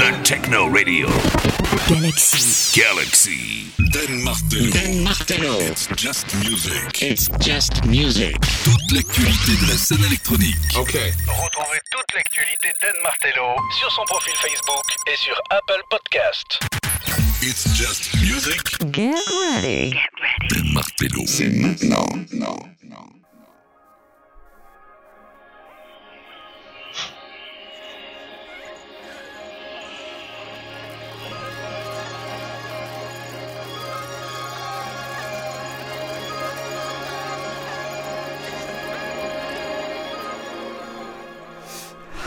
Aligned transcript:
The 0.00 0.16
Techno 0.24 0.66
Radio. 0.66 1.08
Galaxy. 1.86 2.80
Galaxy. 2.80 3.70
Dan 3.92 4.24
Martello. 4.24 4.70
Dan. 4.72 5.04
It's 5.60 5.88
just 5.94 6.24
music. 6.36 7.02
It's 7.02 7.28
just 7.38 7.84
music. 7.84 8.34
Toute 8.64 8.92
l'actualité 8.92 9.52
de 9.60 9.68
la 9.68 9.76
scène 9.76 10.02
électronique. 10.06 10.56
Ok. 10.78 10.96
Retrouvez 11.28 11.80
toute 11.90 12.14
l'actualité 12.14 12.68
d'Anne 12.80 13.02
Martello 13.04 13.56
sur 13.78 13.92
son 13.92 14.04
profil 14.06 14.32
Facebook 14.40 14.84
et 15.06 15.16
sur 15.16 15.38
Apple 15.50 15.82
Podcast. 15.90 16.58
It's 17.42 17.68
just 17.76 18.14
music. 18.22 18.80
Get 18.92 19.12
ready. 19.52 19.94
Dan 20.48 20.72
Martello. 20.72 21.24
C'est 21.26 21.50
maintenant. 21.50 22.08
Non. 22.32 22.56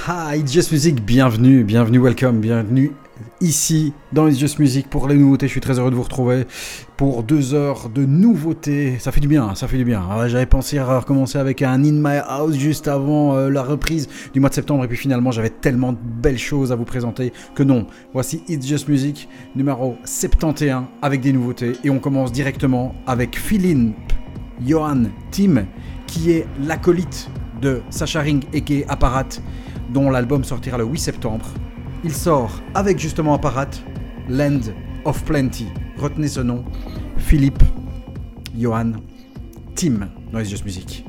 Hi, 0.06 0.36
It's 0.36 0.52
Just 0.52 0.74
Music, 0.74 1.02
bienvenue, 1.06 1.64
bienvenue, 1.64 1.98
welcome, 1.98 2.42
bienvenue 2.42 2.92
ici 3.40 3.94
dans 4.12 4.28
It's 4.28 4.38
Just 4.38 4.60
Music 4.60 4.90
pour 4.90 5.08
les 5.08 5.16
nouveautés. 5.16 5.48
Je 5.48 5.52
suis 5.54 5.62
très 5.62 5.80
heureux 5.80 5.92
de 5.92 5.96
vous 5.96 6.04
retrouver 6.04 6.46
pour 6.98 7.24
deux 7.24 7.54
heures 7.54 7.88
de 7.88 8.04
nouveautés. 8.04 9.00
Ça 9.00 9.14
fait 9.14 9.22
du 9.22 9.30
bien, 9.30 9.56
ça 9.56 9.70
fait 9.70 9.78
du 9.78 9.86
bien. 9.86 10.04
Ah, 10.12 10.28
j'avais 10.28 10.46
pensé 10.46 10.78
à 10.78 11.00
recommencer 11.00 11.38
avec 11.38 11.62
un 11.62 11.82
In 11.86 11.94
My 11.94 12.18
House 12.28 12.56
juste 12.56 12.90
avant 12.90 13.38
euh, 13.38 13.48
la 13.50 13.64
reprise 13.64 14.10
du 14.34 14.42
mois 14.42 14.50
de 14.50 14.56
septembre 14.56 14.84
et 14.84 14.90
puis 14.90 14.98
finalement 14.98 15.32
j'avais 15.32 15.52
tellement 15.52 15.94
de 15.94 16.00
belles 16.02 16.38
choses 16.38 16.74
à 16.74 16.76
vous 16.76 16.84
présenter 16.84 17.32
que 17.56 17.64
non. 17.64 17.88
Voici 18.12 18.44
It's 18.50 18.68
Just 18.68 18.90
Music 18.90 19.30
numéro 19.56 19.96
71 20.04 20.84
avec 21.02 21.22
des 21.22 21.32
nouveautés 21.32 21.78
et 21.82 21.90
on 21.90 22.00
commence 22.00 22.34
directement 22.34 22.94
avec 23.08 23.40
Philip 23.40 23.96
Johan 24.68 25.04
Tim 25.32 25.66
qui 26.08 26.32
est 26.32 26.46
l'acolyte 26.62 27.30
de 27.62 27.82
Sacha 27.90 28.20
Ring 28.20 28.44
et 28.52 28.60
qui 28.60 28.80
est 28.80 28.86
Apparat 28.90 29.30
dont 29.94 30.10
l'album 30.10 30.44
sortira 30.44 30.78
le 30.78 30.86
8 30.86 31.00
septembre. 31.00 31.46
Il 32.04 32.14
sort 32.14 32.60
avec 32.74 33.00
justement 33.00 33.36
Apparat, 33.36 33.70
Land 34.28 34.60
of 35.06 35.24
Plenty. 35.24 35.68
Retenez 35.98 36.28
ce 36.28 36.42
nom, 36.42 36.64
Philippe, 37.18 37.64
Johan, 38.58 38.94
Tim, 39.76 40.10
Noise 40.32 40.50
Just 40.50 40.66
Music. 40.66 41.06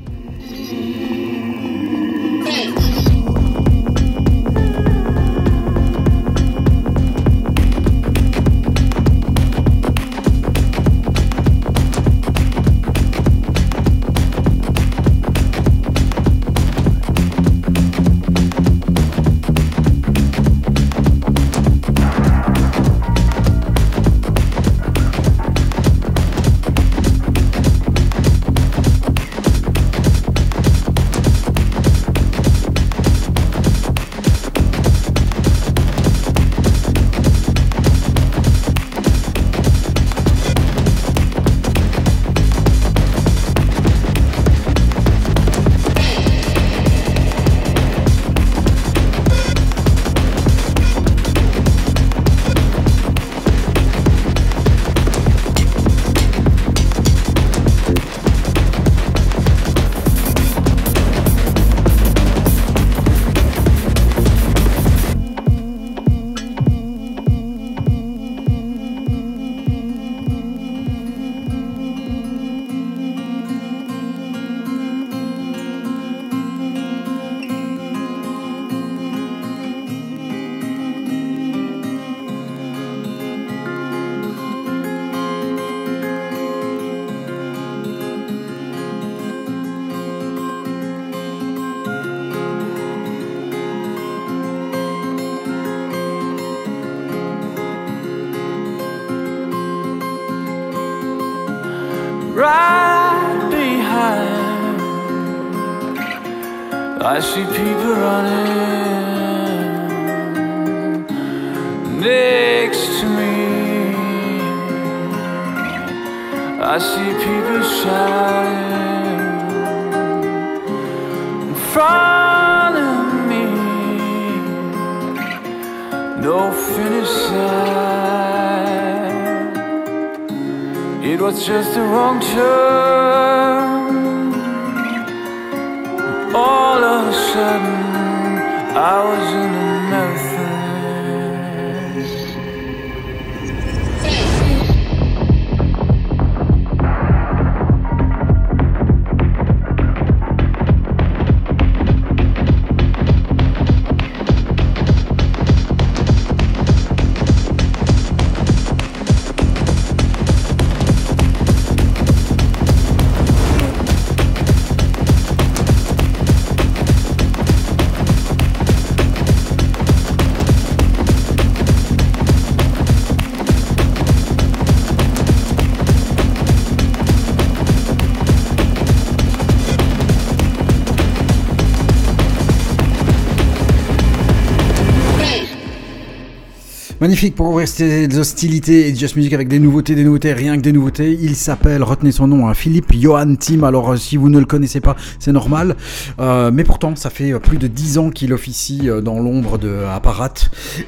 Pour 187.14 187.50
ouvrir 187.50 187.68
ces 187.68 188.18
hostilités 188.18 188.88
et 188.88 188.94
Just 188.94 189.14
Music 189.14 189.32
avec 189.32 189.46
des 189.46 189.60
nouveautés, 189.60 189.94
des 189.94 190.02
nouveautés, 190.02 190.32
rien 190.32 190.56
que 190.56 190.62
des 190.62 190.72
nouveautés. 190.72 191.16
Il 191.22 191.36
s'appelle, 191.36 191.84
retenez 191.84 192.10
son 192.10 192.26
nom, 192.26 192.48
hein, 192.48 192.54
Philippe 192.54 192.92
Johan 192.92 193.36
Tim. 193.36 193.62
Alors 193.62 193.92
euh, 193.92 193.96
si 193.96 194.16
vous 194.16 194.28
ne 194.28 194.40
le 194.40 194.46
connaissez 194.46 194.80
pas, 194.80 194.96
c'est 195.20 195.30
normal. 195.30 195.76
Euh, 196.18 196.50
mais 196.52 196.64
pourtant, 196.64 196.96
ça 196.96 197.10
fait 197.10 197.32
euh, 197.32 197.38
plus 197.38 197.56
de 197.56 197.68
10 197.68 197.98
ans 197.98 198.10
qu'il 198.10 198.32
officie 198.32 198.90
dans 199.00 199.20
l'ombre 199.20 199.58
de 199.58 199.84
Apparat. 199.84 200.34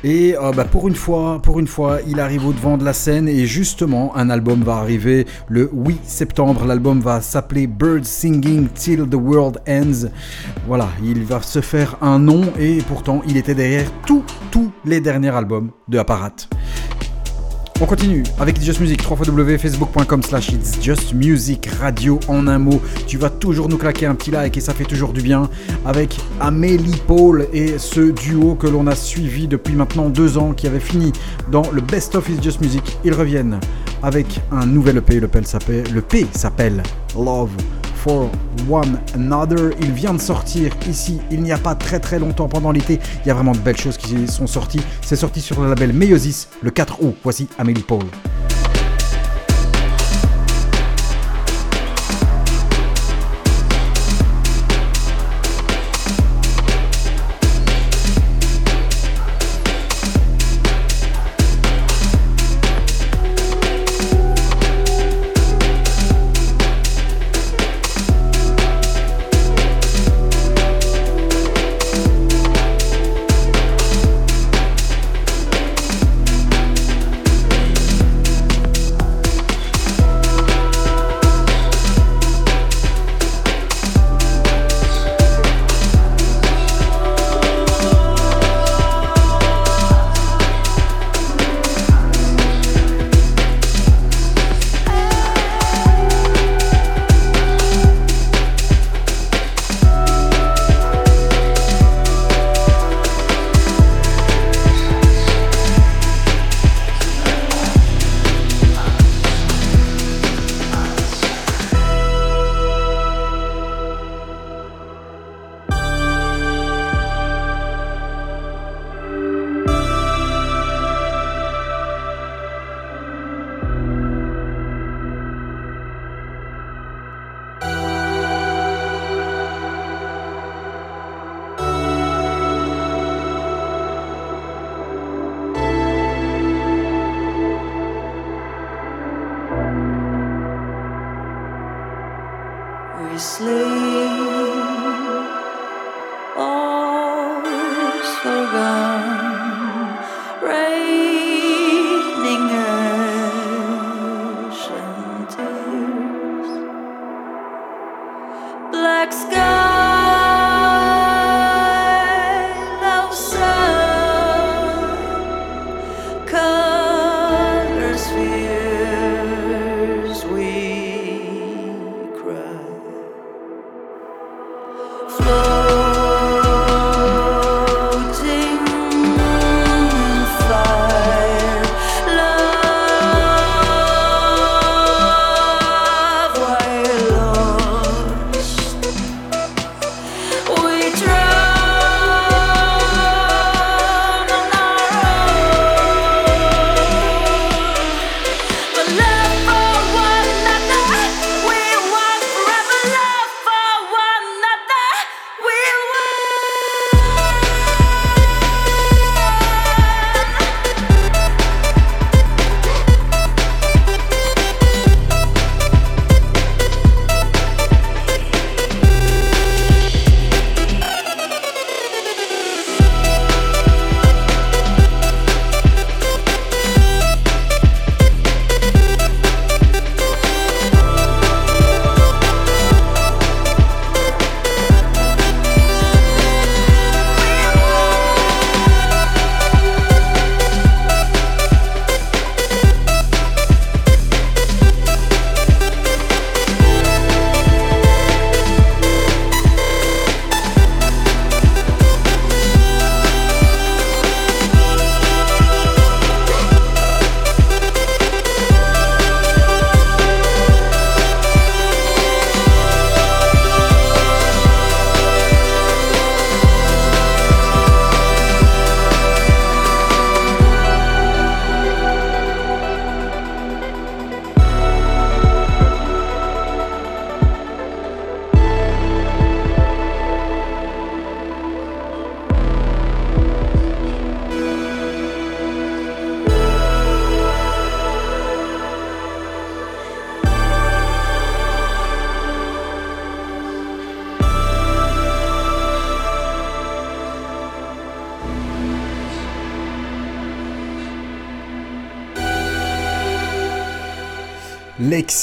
Et 0.03 0.35
bah, 0.57 0.65
pour 0.65 0.89
une 0.89 0.97
fois, 0.97 1.41
pour 1.41 1.61
une 1.61 1.69
fois, 1.69 1.99
il 2.09 2.19
arrive 2.19 2.45
au 2.45 2.53
devant 2.53 2.77
de 2.77 2.85
la 2.85 2.93
scène 2.93 3.29
et 3.29 3.47
justement, 3.47 4.17
un 4.17 4.29
album 4.29 4.65
va 4.65 4.79
arriver 4.79 5.27
le 5.49 5.71
8 5.73 6.01
septembre. 6.03 6.65
L'album 6.65 7.01
va 7.01 7.21
s'appeler 7.21 7.69
Birds 7.69 8.05
Singing 8.05 8.67
Till 8.75 9.09
the 9.09 9.15
World 9.15 9.61
Ends. 9.69 10.09
Voilà, 10.67 10.89
il 11.05 11.23
va 11.23 11.41
se 11.41 11.61
faire 11.61 11.97
un 12.01 12.19
nom 12.19 12.43
et 12.59 12.79
pourtant, 12.89 13.23
il 13.29 13.37
était 13.37 13.55
derrière 13.55 13.87
tous, 14.05 14.25
tous 14.51 14.73
les 14.85 15.01
derniers 15.01 15.31
albums 15.31 15.71
de 15.89 15.99
Apparat. 15.99 16.16
On 17.79 17.85
continue 17.85 18.23
avec 18.41 18.59
Just 18.59 18.81
Music, 18.81 19.03
www.facebook.com 19.07 20.23
slash 20.23 20.49
It's 20.49 20.83
Just 20.83 21.13
Music 21.13 21.69
Radio 21.79 22.19
en 22.27 22.47
un 22.47 22.59
mot. 22.59 22.81
Tu 23.07 23.19
vas 23.19 23.29
toujours 23.29 23.69
nous 23.69 23.77
claquer 23.77 24.07
un 24.07 24.15
petit 24.15 24.31
like 24.31 24.57
et 24.57 24.61
ça 24.63 24.73
fait 24.73 24.85
toujours 24.85 25.13
du 25.13 25.21
bien 25.21 25.51
avec 25.85 26.17
Amélie 26.41 27.03
Paul 27.07 27.47
et 27.53 27.79
ce 27.79 28.13
duo 28.13 28.55
que 28.55 28.67
l'on 28.67 28.87
a 28.87 28.95
suivi 28.95 29.47
depuis 29.47 29.75
maintenant 29.75 30.09
deux 30.09 30.39
ans 30.39 30.55
qui 30.55 30.67
avait 30.67 30.81
fini 30.81 31.13
dans 31.53 31.71
le 31.71 31.83
Best 31.83 32.15
of 32.15 32.27
It's 32.31 32.43
Just 32.43 32.63
Music. 32.63 32.97
Ils 33.05 33.13
reviennent 33.13 33.61
avec 34.03 34.41
un 34.51 34.65
nouvel 34.65 34.97
EP, 34.97 35.21
le 35.21 35.29
P 35.29 36.27
s'appelle 36.33 36.83
Love 37.15 37.51
for 37.97 38.31
One 38.69 39.01
Another. 39.15 39.73
Il 39.81 39.93
vient 39.93 40.15
de 40.15 40.21
sortir 40.21 40.73
ici, 40.89 41.21
il 41.31 41.43
n'y 41.43 41.53
a 41.53 41.59
pas 41.59 41.75
très 41.75 41.99
très 41.99 42.19
longtemps 42.19 42.49
pendant 42.49 42.71
l'été. 42.71 43.01
Il 43.25 43.29
y 43.29 43.31
a 43.31 43.35
vraiment 43.35 43.53
de 43.53 43.59
belles 43.59 43.77
choses 43.77 43.97
qui 43.97 44.29
sont 44.29 44.47
sorties. 44.47 44.83
C'est 45.03 45.17
sorti 45.17 45.41
sur 45.41 45.61
le 45.61 45.69
label 45.69 45.93
Meiosis 45.93 46.49
le 46.63 46.71
4 46.71 47.03
août. 47.03 47.17
Voici 47.23 47.49
Amélie 47.59 47.83
Paul. 47.83 48.05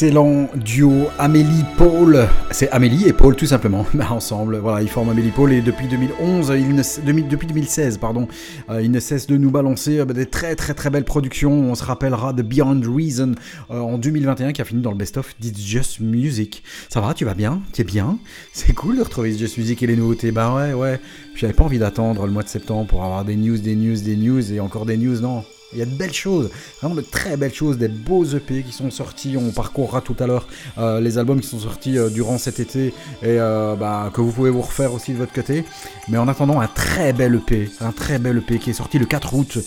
L'excellent 0.03 0.49
duo 0.57 1.07
Amélie-Paul, 1.17 2.27
c'est 2.51 2.69
Amélie 2.71 3.07
et 3.07 3.13
Paul 3.13 3.37
tout 3.37 3.45
simplement, 3.45 3.85
ensemble, 4.09 4.57
voilà, 4.57 4.81
ils 4.81 4.89
forment 4.89 5.11
Amélie-Paul 5.11 5.53
et 5.53 5.61
depuis 5.61 5.87
2011, 5.87 6.51
ils 6.57 6.75
ne, 6.75 7.21
depuis 7.29 7.47
2016, 7.47 7.99
pardon, 7.99 8.27
euh, 8.69 8.81
ils 8.81 8.91
ne 8.91 8.99
cessent 8.99 9.27
de 9.27 9.37
nous 9.37 9.49
balancer 9.49 9.99
euh, 9.99 10.05
des 10.05 10.25
très 10.25 10.57
très 10.57 10.73
très 10.73 10.89
belles 10.89 11.05
productions, 11.05 11.53
on 11.53 11.73
se 11.73 11.85
rappellera 11.85 12.33
de 12.33 12.41
Beyond 12.41 12.81
Reason 12.85 13.31
euh, 13.71 13.79
en 13.79 13.97
2021 13.97 14.51
qui 14.51 14.61
a 14.61 14.65
fini 14.65 14.81
dans 14.81 14.91
le 14.91 14.97
best-of 14.97 15.35
d'It's 15.39 15.65
Just 15.65 16.01
Music. 16.01 16.63
Ça 16.89 16.99
va, 16.99 17.13
tu 17.13 17.23
vas 17.23 17.33
bien? 17.33 17.61
Tu 17.71 17.79
es 17.79 17.85
bien? 17.85 18.19
C'est 18.51 18.73
cool 18.73 18.97
de 18.97 19.03
retrouver 19.03 19.31
It's 19.31 19.39
Just 19.39 19.57
Music 19.57 19.83
et 19.83 19.87
les 19.87 19.95
nouveautés, 19.95 20.33
bah 20.33 20.53
ouais, 20.53 20.73
ouais, 20.73 20.99
j'avais 21.33 21.53
pas 21.53 21.63
envie 21.63 21.79
d'attendre 21.79 22.25
le 22.25 22.33
mois 22.33 22.43
de 22.43 22.49
septembre 22.49 22.87
pour 22.87 23.05
avoir 23.05 23.23
des 23.23 23.37
news, 23.37 23.57
des 23.57 23.77
news, 23.77 23.95
des 23.95 24.17
news 24.17 24.51
et 24.51 24.59
encore 24.59 24.85
des 24.85 24.97
news, 24.97 25.21
non 25.21 25.45
il 25.73 25.79
y 25.79 25.81
a 25.81 25.85
de 25.85 25.91
belles 25.91 26.13
choses, 26.13 26.49
vraiment 26.81 26.95
de 26.95 27.01
très 27.01 27.37
belles 27.37 27.53
choses, 27.53 27.77
des 27.77 27.87
beaux 27.87 28.25
EP 28.25 28.63
qui 28.63 28.71
sont 28.71 28.91
sortis. 28.91 29.35
On 29.37 29.51
parcourra 29.51 30.01
tout 30.01 30.15
à 30.19 30.27
l'heure 30.27 30.47
euh, 30.77 30.99
les 30.99 31.17
albums 31.17 31.39
qui 31.41 31.47
sont 31.47 31.59
sortis 31.59 31.97
euh, 31.97 32.09
durant 32.09 32.37
cet 32.37 32.59
été 32.59 32.87
et 32.87 33.39
euh, 33.39 33.75
bah, 33.75 34.11
que 34.13 34.21
vous 34.21 34.31
pouvez 34.31 34.49
vous 34.49 34.61
refaire 34.61 34.93
aussi 34.93 35.13
de 35.13 35.17
votre 35.17 35.33
côté. 35.33 35.63
Mais 36.07 36.17
en 36.17 36.27
attendant, 36.27 36.59
un 36.59 36.67
très 36.67 37.13
bel 37.13 37.35
EP, 37.35 37.69
un 37.81 37.91
très 37.91 38.19
bel 38.19 38.37
EP 38.37 38.59
qui 38.59 38.69
est 38.69 38.73
sorti 38.73 38.99
le 38.99 39.05
4 39.05 39.33
août. 39.33 39.57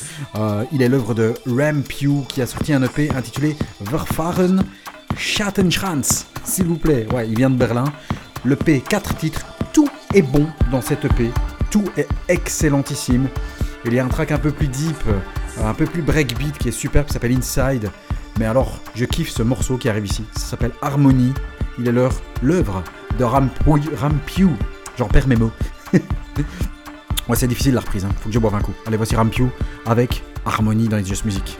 il 0.72 0.82
est 0.82 0.88
l'œuvre 0.88 1.14
de 1.14 1.34
Rampew 1.46 2.24
qui 2.28 2.42
a 2.42 2.46
sorti 2.46 2.72
un 2.72 2.82
EP 2.82 3.10
intitulé 3.10 3.56
Verfahren 3.80 4.62
Schattenschranz, 5.16 6.26
s'il 6.44 6.66
vous 6.66 6.76
plaît. 6.76 7.06
Ouais, 7.12 7.26
il 7.28 7.36
vient 7.36 7.50
de 7.50 7.56
Berlin. 7.56 7.84
L'EP, 8.44 8.82
4 8.88 9.16
titres, 9.16 9.46
tout 9.72 9.88
est 10.14 10.22
bon 10.22 10.46
dans 10.70 10.80
cet 10.80 11.04
EP, 11.04 11.30
tout 11.70 11.84
est 11.96 12.08
excellentissime. 12.28 13.28
Il 13.84 13.94
y 13.94 13.98
a 13.98 14.04
un 14.04 14.08
track 14.08 14.32
un 14.32 14.38
peu 14.38 14.50
plus 14.50 14.68
deep, 14.68 14.96
un 15.64 15.74
peu 15.74 15.86
plus 15.86 16.02
breakbeat 16.02 16.58
qui 16.58 16.68
est 16.68 16.72
super, 16.72 17.06
qui 17.06 17.12
s'appelle 17.12 17.36
Inside. 17.36 17.90
Mais 18.38 18.46
alors, 18.46 18.80
je 18.94 19.04
kiffe 19.04 19.30
ce 19.30 19.42
morceau 19.42 19.78
qui 19.78 19.88
arrive 19.88 20.06
ici. 20.06 20.24
Ça 20.36 20.46
s'appelle 20.50 20.72
Harmony. 20.82 21.32
Il 21.78 21.88
est 21.88 21.92
l'œuvre 21.92 22.82
de 23.18 23.24
Rampew. 23.24 24.50
J'en 24.98 25.08
perds 25.08 25.28
mes 25.28 25.36
mots. 25.36 25.52
ouais, 25.92 27.36
c'est 27.36 27.46
difficile 27.46 27.74
la 27.74 27.80
reprise. 27.80 28.04
Hein. 28.04 28.10
Faut 28.20 28.28
que 28.28 28.34
je 28.34 28.38
boive 28.38 28.54
un 28.54 28.60
coup. 28.60 28.74
Allez, 28.86 28.96
voici 28.96 29.16
Rampew 29.16 29.48
avec 29.86 30.22
Harmony 30.44 30.88
dans 30.88 30.96
les 30.96 31.04
Just 31.04 31.24
Music. 31.24 31.58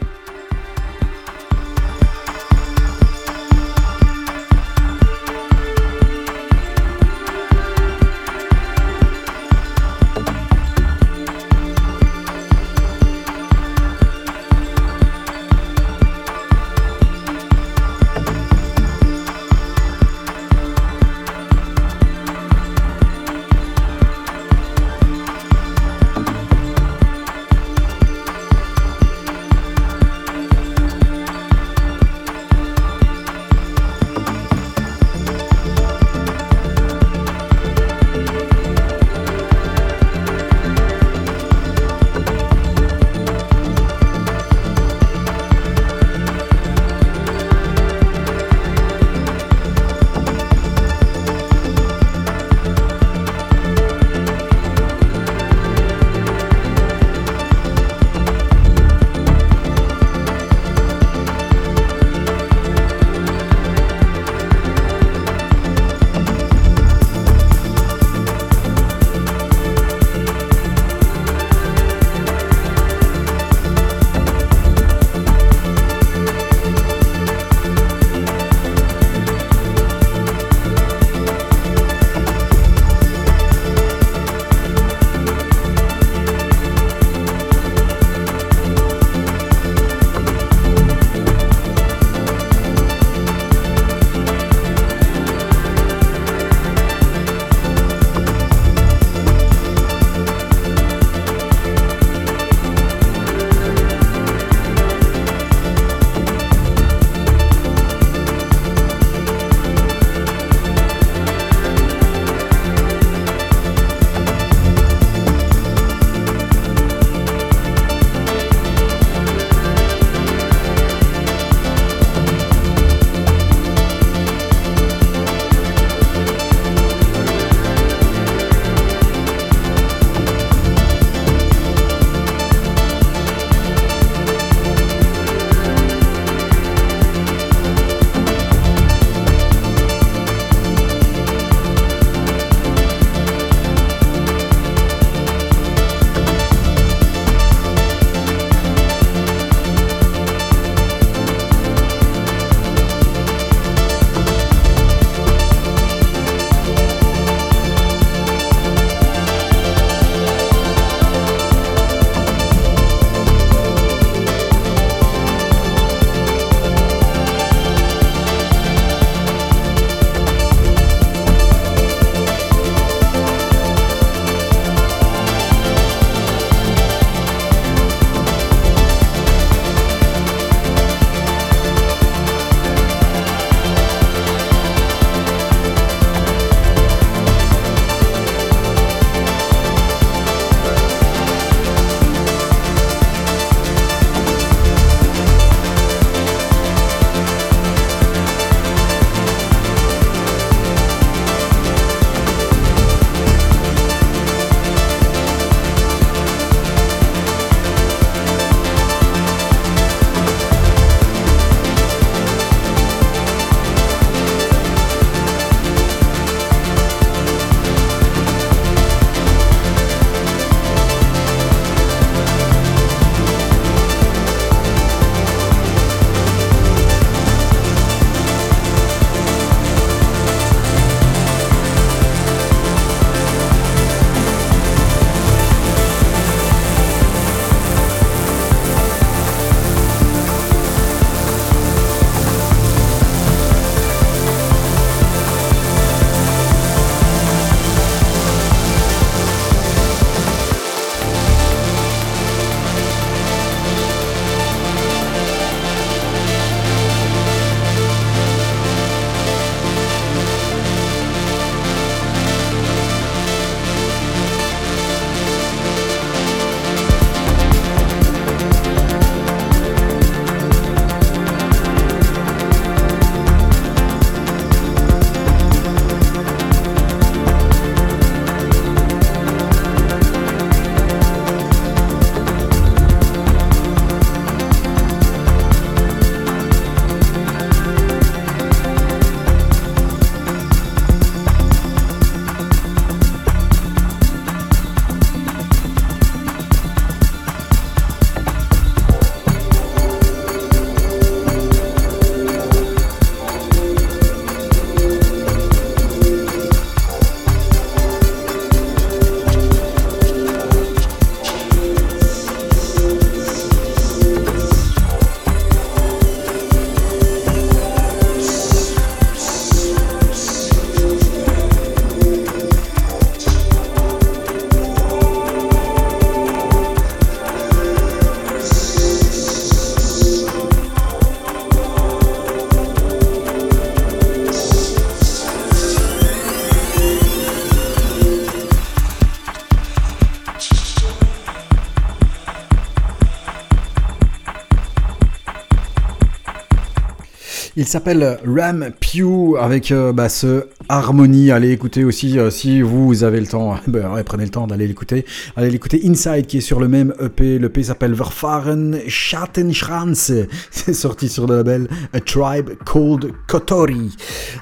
Il 347.59 347.65
s'appelle 347.65 348.19
Ram 348.23 348.69
Pew 348.79 349.35
avec 349.39 349.71
euh, 349.71 349.91
bah, 349.91 350.09
ce 350.09 350.45
Harmony. 350.69 351.31
Allez 351.31 351.51
écouter 351.51 351.83
aussi 351.83 352.19
euh, 352.19 352.29
si 352.29 352.61
vous 352.61 353.03
avez 353.03 353.19
le 353.19 353.27
temps. 353.27 353.55
ouais, 353.73 354.03
prenez 354.03 354.23
le 354.23 354.29
temps 354.29 354.47
d'aller 354.47 354.67
l'écouter. 354.67 355.05
Allez 355.35 355.49
l'écouter 355.49 355.81
Inside 355.85 356.25
qui 356.25 356.37
est 356.37 356.41
sur 356.41 356.59
le 356.59 356.67
même 356.67 356.93
EP. 356.99 357.39
L'EP 357.39 357.63
s'appelle 357.63 357.93
Verfahren 357.93 358.77
Schattenschranz. 358.87 360.27
C'est 360.51 360.73
sorti 360.73 361.09
sur 361.09 361.27
le 361.27 361.37
label 361.37 361.67
A 361.93 361.99
Tribe 361.99 362.51
Called 362.65 363.13
Kotori. 363.27 363.95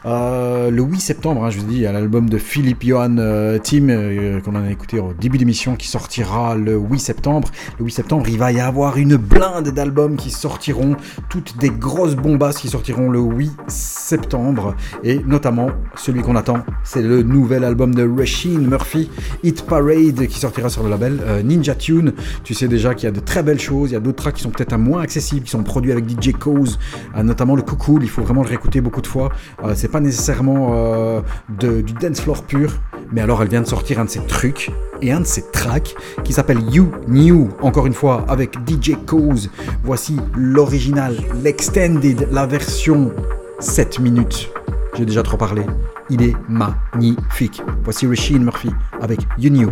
Euh, 0.05 0.69
le 0.71 0.81
8 0.81 0.99
septembre, 0.99 1.43
hein, 1.43 1.49
je 1.49 1.59
vous 1.59 1.67
dis, 1.67 1.85
a 1.85 1.91
l'album 1.91 2.29
de 2.29 2.37
Philippe 2.37 2.83
Johan 2.83 3.17
euh, 3.17 3.57
Tim 3.59 3.89
euh, 3.89 4.39
qu'on 4.41 4.55
a 4.55 4.69
écouté 4.69 4.99
au 4.99 5.13
début 5.13 5.37
d'émission 5.37 5.75
qui 5.75 5.87
sortira 5.87 6.55
le 6.55 6.75
8 6.77 6.99
septembre. 6.99 7.49
Le 7.79 7.85
8 7.85 7.91
septembre, 7.91 8.25
il 8.27 8.37
va 8.37 8.51
y 8.51 8.59
avoir 8.59 8.97
une 8.97 9.17
blinde 9.17 9.69
d'albums 9.69 10.17
qui 10.17 10.31
sortiront, 10.31 10.95
toutes 11.29 11.57
des 11.57 11.69
grosses 11.69 12.15
bombasses 12.15 12.57
qui 12.57 12.69
sortiront 12.69 13.09
le 13.09 13.19
8 13.19 13.51
septembre 13.67 14.75
et 15.03 15.19
notamment 15.25 15.69
celui 15.95 16.14
qu'on 16.21 16.35
attend, 16.35 16.59
c'est 16.83 17.01
le 17.01 17.23
nouvel 17.23 17.63
album 17.63 17.93
de 17.93 18.07
Rasheen 18.07 18.67
Murphy, 18.67 19.09
Hit 19.43 19.65
Parade 19.65 20.27
qui 20.27 20.39
sortira 20.39 20.69
sur 20.69 20.83
le 20.83 20.89
label 20.89 21.19
euh, 21.25 21.41
Ninja 21.41 21.75
Tune. 21.75 22.13
Tu 22.43 22.53
sais 22.53 22.67
déjà 22.67 22.93
qu'il 22.93 23.05
y 23.05 23.07
a 23.07 23.11
de 23.11 23.19
très 23.19 23.43
belles 23.43 23.59
choses, 23.59 23.91
il 23.91 23.93
y 23.93 23.97
a 23.97 23.99
d'autres 23.99 24.23
tracks 24.23 24.35
qui 24.35 24.43
sont 24.43 24.49
peut-être 24.49 24.77
moins 24.77 25.01
accessibles, 25.01 25.45
qui 25.45 25.51
sont 25.51 25.63
produits 25.63 25.91
avec 25.91 26.09
DJ 26.09 26.31
Cause, 26.33 26.79
euh, 27.17 27.23
notamment 27.23 27.55
le 27.55 27.61
Cool, 27.61 28.03
il 28.03 28.09
faut 28.09 28.21
vraiment 28.21 28.41
le 28.41 28.47
réécouter 28.47 28.79
beaucoup 28.79 29.01
de 29.01 29.07
fois. 29.07 29.29
Euh, 29.63 29.73
c'est 29.75 29.89
pas 29.89 29.99
nécessairement 29.99 31.23
du 31.59 31.93
dance 31.99 32.21
floor 32.21 32.43
pur, 32.43 32.73
mais 33.11 33.21
alors 33.21 33.41
elle 33.41 33.49
vient 33.49 33.61
de 33.61 33.67
sortir 33.67 33.99
un 33.99 34.05
de 34.05 34.09
ses 34.09 34.25
trucs 34.25 34.71
et 35.01 35.11
un 35.11 35.21
de 35.21 35.25
ses 35.25 35.43
tracks 35.51 35.95
qui 36.23 36.33
s'appelle 36.33 36.59
You 36.71 36.91
New, 37.07 37.49
encore 37.61 37.85
une 37.87 37.93
fois 37.93 38.25
avec 38.27 38.55
DJ 38.67 38.93
Cause. 39.05 39.49
Voici 39.83 40.17
l'original, 40.35 41.17
l'extended, 41.43 42.27
la 42.31 42.45
version 42.45 43.11
7 43.59 43.99
minutes. 43.99 44.49
J'ai 44.95 45.05
déjà 45.05 45.23
trop 45.23 45.37
parlé. 45.37 45.63
Il 46.09 46.21
est 46.21 46.33
magnifique. 46.47 47.61
Voici 47.83 48.07
Rasheen 48.07 48.43
Murphy 48.43 48.69
avec 49.01 49.19
You 49.37 49.49
New. 49.49 49.69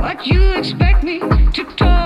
What 0.00 0.26
you 0.26 0.40
expect 0.56 1.04
me 1.04 1.20
to 1.52 1.62
toe 1.76 1.97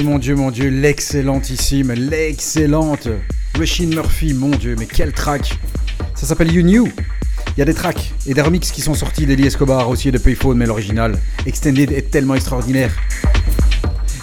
Mon 0.00 0.18
Dieu, 0.18 0.34
mon 0.34 0.50
Dieu, 0.50 0.70
l'excellentissime, 0.70 1.92
l'excellente 1.92 3.08
Machine 3.58 3.94
Murphy, 3.94 4.32
mon 4.32 4.48
Dieu, 4.48 4.74
mais 4.78 4.86
quel 4.86 5.12
track 5.12 5.58
Ça 6.14 6.26
s'appelle 6.26 6.50
You 6.50 6.62
Knew. 6.62 6.86
Il 6.86 7.58
y 7.58 7.62
a 7.62 7.66
des 7.66 7.74
tracks 7.74 8.10
et 8.26 8.32
des 8.32 8.40
remixes 8.40 8.70
qui 8.70 8.80
sont 8.80 8.94
sortis 8.94 9.26
d'Eli 9.26 9.46
Escobar 9.46 9.90
aussi 9.90 10.08
et 10.08 10.10
de 10.10 10.16
Payphone, 10.16 10.56
mais 10.56 10.64
l'original, 10.64 11.18
Extended, 11.44 11.92
est 11.92 12.10
tellement 12.10 12.34
extraordinaire. 12.34 12.90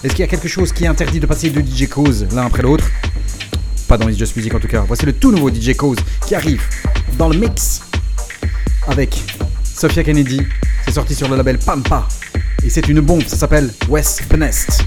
Est-ce 0.04 0.14
qu'il 0.14 0.22
y 0.22 0.24
a 0.24 0.28
quelque 0.28 0.48
chose 0.48 0.74
qui 0.74 0.88
interdit 0.88 1.20
de 1.20 1.28
passer 1.28 1.52
de 1.52 1.62
DJ 1.62 1.88
Cause 1.88 2.26
l'un 2.34 2.48
après 2.48 2.64
l'autre? 2.64 2.90
Pas 3.88 4.00
dans 4.00 4.10
It's 4.10 4.18
Just 4.18 4.36
Music 4.38 4.56
en 4.56 4.60
tout 4.60 4.68
cas. 4.68 4.84
Voici 4.88 5.06
le 5.06 5.14
tout 5.14 5.32
nouveau 5.32 5.52
DJ 5.54 5.76
Cause 5.76 6.00
qui 6.26 6.34
arrive 6.34 6.64
dans 7.20 7.30
le 7.30 7.38
mix 7.38 7.82
avec 8.88 9.24
Sophia 9.64 10.04
Kennedy. 10.04 10.42
C'est 10.86 10.94
sorti 10.94 11.14
sur 11.14 11.30
le 11.30 11.36
label 11.36 11.60
Pampa. 11.60 12.08
Et 12.64 12.72
c'est 12.72 12.88
une 12.88 13.02
bombe, 13.02 13.24
ça 13.28 13.38
s'appelle 13.38 13.72
West 13.88 14.24
Penest. 14.28 14.84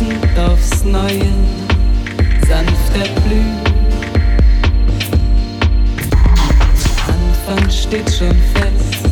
Menschen 0.00 0.38
aufs 0.38 0.84
Neue 0.84 1.28
sanft 2.48 2.94
erblühen. 2.94 3.60
Anfang 7.06 7.70
steht 7.70 8.10
schon 8.10 8.36
fest, 8.54 9.04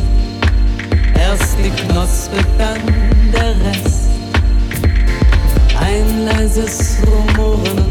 erst 1.15 1.57
die 1.59 1.69
Knospe, 1.69 2.37
dann 2.57 2.81
der 3.31 3.55
Rest. 3.65 4.09
Ein 5.79 6.25
leises 6.25 6.97
Rumoren 7.05 7.85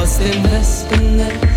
aus 0.00 0.18
dem 0.18 0.42
Wespennetz. 0.44 1.53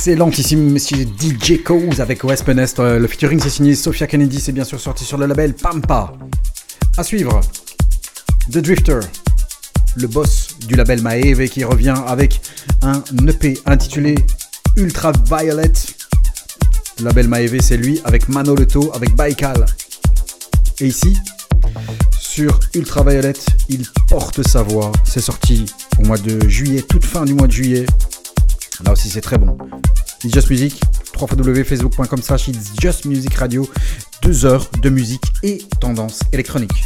L'excellentissime 0.00 0.70
monsieur 0.70 0.96
DJ 1.04 1.62
Cause 1.62 2.00
avec 2.00 2.24
West 2.24 2.44
Penest. 2.44 2.80
Euh, 2.80 2.98
Le 2.98 3.06
featuring 3.06 3.38
c'est 3.38 3.50
signé 3.50 3.74
Sophia 3.74 4.06
Kennedy, 4.06 4.40
c'est 4.40 4.52
bien 4.52 4.64
sûr 4.64 4.80
sorti 4.80 5.04
sur 5.04 5.18
le 5.18 5.26
label 5.26 5.52
Pampa. 5.52 6.14
À 6.96 7.04
suivre, 7.04 7.38
The 8.50 8.60
Drifter, 8.60 9.00
le 9.96 10.06
boss 10.06 10.56
du 10.66 10.74
label 10.74 11.02
Maeve 11.02 11.46
qui 11.50 11.64
revient 11.64 11.96
avec 12.06 12.40
un 12.80 13.02
EP 13.28 13.60
intitulé 13.66 14.14
Ultraviolet. 14.76 15.72
Le 17.00 17.04
label 17.04 17.28
Maeve 17.28 17.60
c'est 17.60 17.76
lui 17.76 18.00
avec 18.06 18.30
Mano 18.30 18.54
Leto, 18.54 18.90
avec 18.94 19.14
Baikal. 19.14 19.66
Et 20.80 20.86
ici, 20.86 21.18
sur 22.18 22.58
Ultraviolet, 22.74 23.34
il 23.68 23.86
porte 24.08 24.48
sa 24.48 24.62
voix. 24.62 24.92
C'est 25.04 25.20
sorti 25.20 25.66
au 25.98 26.06
mois 26.06 26.16
de 26.16 26.48
juillet, 26.48 26.80
toute 26.88 27.04
fin 27.04 27.26
du 27.26 27.34
mois 27.34 27.48
de 27.48 27.52
juillet. 27.52 27.84
Là 28.84 28.92
aussi 28.92 29.08
c'est 29.08 29.20
très 29.20 29.38
bon. 29.38 29.56
It's 30.24 30.34
Just 30.34 30.50
Music, 30.50 30.80
www.facebook.com 31.18 32.22
slash 32.22 32.48
It's 32.48 32.72
Just 32.80 33.04
Music 33.06 33.34
Radio. 33.34 33.68
Deux 34.22 34.44
heures 34.44 34.68
de 34.82 34.90
musique 34.90 35.32
et 35.42 35.58
tendance 35.80 36.20
électronique. 36.32 36.84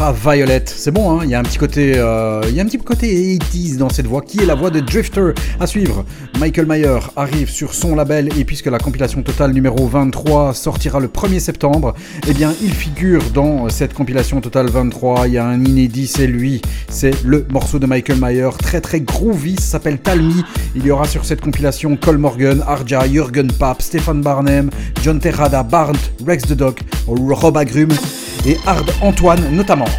Drifter 0.00 0.12
Ultra 0.12 0.12
Violet, 0.12 0.64
c'est 0.66 0.90
bon, 0.90 1.10
hein 1.10 1.20
il 1.24 1.30
y 1.30 1.34
a 1.34 1.38
un 1.38 1.42
petit 1.42 1.58
côté, 1.58 1.92
euh, 1.96 2.40
il 2.48 2.54
y 2.54 2.60
a 2.60 2.62
un 2.62 2.66
petit 2.66 2.78
côté 2.78 3.36
80s 3.38 3.76
dans 3.76 3.90
cette 3.90 4.06
voix. 4.06 4.22
Qui 4.22 4.40
est 4.40 4.46
la 4.46 4.54
voix 4.54 4.70
de 4.70 4.80
Drifter 4.80 5.32
à 5.58 5.66
suivre 5.66 6.04
Michael 6.38 6.66
Mayer 6.66 6.98
arrive 7.16 7.50
sur 7.50 7.74
son 7.74 7.94
label 7.94 8.30
et 8.38 8.44
puisque 8.44 8.66
la 8.66 8.78
compilation 8.78 9.22
totale 9.22 9.52
numéro 9.52 9.86
23 9.86 10.54
sortira 10.54 11.00
le 11.00 11.08
1er 11.08 11.38
septembre, 11.38 11.94
eh 12.26 12.32
bien 12.32 12.54
il 12.62 12.72
figure 12.72 13.22
dans 13.34 13.68
cette 13.68 13.92
compilation 13.92 14.40
totale 14.40 14.70
23. 14.70 15.28
Il 15.28 15.34
y 15.34 15.38
a 15.38 15.46
un 15.46 15.62
inédit, 15.62 16.06
c'est 16.06 16.26
lui, 16.26 16.62
c'est 16.88 17.22
le 17.22 17.46
morceau 17.50 17.78
de 17.78 17.86
Michael 17.86 18.18
Mayer, 18.18 18.50
très 18.58 18.80
très 18.80 19.00
groovy, 19.00 19.56
ça 19.56 19.72
s'appelle 19.72 19.98
Talmi. 19.98 20.44
Il 20.74 20.86
y 20.86 20.90
aura 20.90 21.06
sur 21.06 21.26
cette 21.26 21.42
compilation 21.42 21.96
Cole 21.96 22.18
Morgan, 22.18 22.64
Arja, 22.66 23.06
Jürgen 23.06 23.52
Papp, 23.52 23.82
Stéphane 23.82 24.22
Barnum, 24.22 24.70
John 25.02 25.20
Terrada, 25.20 25.62
Barnt, 25.62 26.12
Rex 26.26 26.44
the 26.44 26.54
Dog, 26.54 26.78
Rob 27.06 27.56
Agrum 27.56 27.90
et 28.46 28.56
Hard 28.66 28.90
Antoine 29.02 29.54
notamment. 29.54 29.89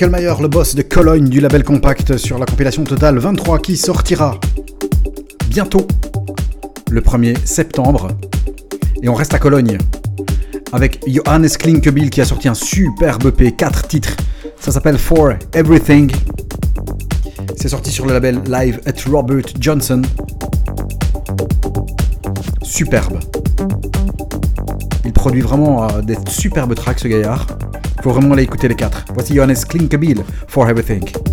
Michael 0.00 0.18
Mayer, 0.18 0.40
le 0.40 0.48
boss 0.48 0.74
de 0.74 0.80
Cologne 0.80 1.28
du 1.28 1.40
label 1.40 1.62
Compact 1.62 2.16
sur 2.16 2.38
la 2.38 2.46
compilation 2.46 2.84
Total 2.84 3.18
23 3.18 3.58
qui 3.58 3.76
sortira 3.76 4.40
bientôt, 5.50 5.86
le 6.90 7.02
1er 7.02 7.36
septembre. 7.44 8.08
Et 9.02 9.10
on 9.10 9.14
reste 9.14 9.34
à 9.34 9.38
Cologne 9.38 9.76
avec 10.72 11.00
Johannes 11.06 11.50
Klinkebill 11.50 12.08
qui 12.08 12.22
a 12.22 12.24
sorti 12.24 12.48
un 12.48 12.54
superbe 12.54 13.26
EP, 13.26 13.52
4 13.52 13.88
titres. 13.88 14.16
Ça 14.58 14.72
s'appelle 14.72 14.96
For 14.96 15.34
Everything. 15.52 16.10
C'est 17.56 17.68
sorti 17.68 17.90
sur 17.90 18.06
le 18.06 18.14
label 18.14 18.40
Live 18.48 18.80
at 18.86 19.10
Robert 19.10 19.44
Johnson. 19.58 20.00
Superbe. 22.62 23.18
Il 25.04 25.12
produit 25.12 25.42
vraiment 25.42 25.90
euh, 25.90 26.00
des 26.00 26.16
superbes 26.30 26.74
tracks 26.74 27.00
ce 27.00 27.08
gaillard. 27.08 27.46
Faut 28.02 28.10
vraiment 28.10 28.32
aller 28.32 28.44
écouter 28.44 28.68
les 28.68 28.76
quatre. 28.76 29.04
Voici 29.12 29.34
Johannes 29.34 29.56
Klinkebill, 29.68 30.22
For 30.48 30.68
Everything. 30.68 31.29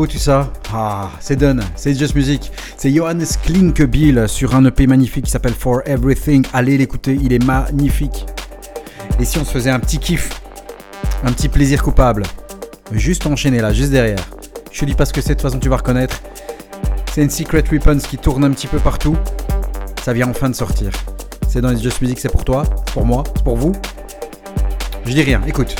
Beau 0.00 0.06
tout 0.06 0.16
ça 0.16 0.50
Ah, 0.72 1.10
c'est 1.20 1.36
done, 1.36 1.62
c'est 1.76 1.94
Just 1.94 2.14
Music. 2.14 2.50
C'est 2.78 2.90
Johannes 2.90 3.26
Klinkbill 3.44 4.24
sur 4.28 4.54
un 4.54 4.64
EP 4.64 4.86
magnifique 4.86 5.26
qui 5.26 5.30
s'appelle 5.30 5.52
For 5.52 5.82
Everything. 5.84 6.46
Allez 6.54 6.78
l'écouter, 6.78 7.18
il 7.22 7.34
est 7.34 7.44
magnifique. 7.44 8.24
Et 9.18 9.26
si 9.26 9.36
on 9.36 9.44
se 9.44 9.50
faisait 9.50 9.68
un 9.68 9.78
petit 9.78 9.98
kiff, 9.98 10.40
un 11.22 11.32
petit 11.32 11.50
plaisir 11.50 11.82
coupable, 11.82 12.22
juste 12.92 13.26
enchaîner 13.26 13.60
là, 13.60 13.74
juste 13.74 13.90
derrière. 13.90 14.24
Je 14.72 14.80
te 14.80 14.84
dis 14.86 14.94
pas 14.94 15.04
ce 15.04 15.12
que 15.12 15.20
c'est, 15.20 15.30
de 15.30 15.34
toute 15.34 15.42
façon 15.42 15.58
tu 15.58 15.68
vas 15.68 15.76
reconnaître. 15.76 16.22
C'est 17.12 17.22
une 17.22 17.28
Secret 17.28 17.64
Weapons 17.70 17.98
qui 17.98 18.16
tourne 18.16 18.44
un 18.44 18.52
petit 18.52 18.68
peu 18.68 18.78
partout. 18.78 19.18
Ça 20.02 20.14
vient 20.14 20.30
enfin 20.30 20.48
de 20.48 20.54
sortir. 20.54 20.92
C'est 21.46 21.60
dans 21.60 21.70
les 21.70 21.78
Just 21.78 22.00
Music, 22.00 22.18
c'est 22.20 22.32
pour 22.32 22.44
toi, 22.44 22.62
pour 22.94 23.04
moi, 23.04 23.22
pour 23.44 23.58
vous. 23.58 23.72
Je 25.04 25.12
dis 25.12 25.22
rien, 25.22 25.42
écoute. 25.46 25.76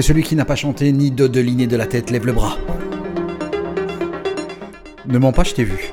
Que 0.00 0.06
celui 0.06 0.22
qui 0.22 0.34
n'a 0.34 0.46
pas 0.46 0.56
chanté 0.56 0.92
ni 0.92 1.10
dodeliné 1.10 1.66
de 1.66 1.76
la 1.76 1.84
tête 1.86 2.10
lève 2.10 2.24
le 2.24 2.32
bras. 2.32 2.56
Ne 5.06 5.18
mens 5.18 5.32
pas, 5.32 5.44
je 5.44 5.52
t'ai 5.52 5.64
vu. 5.64 5.92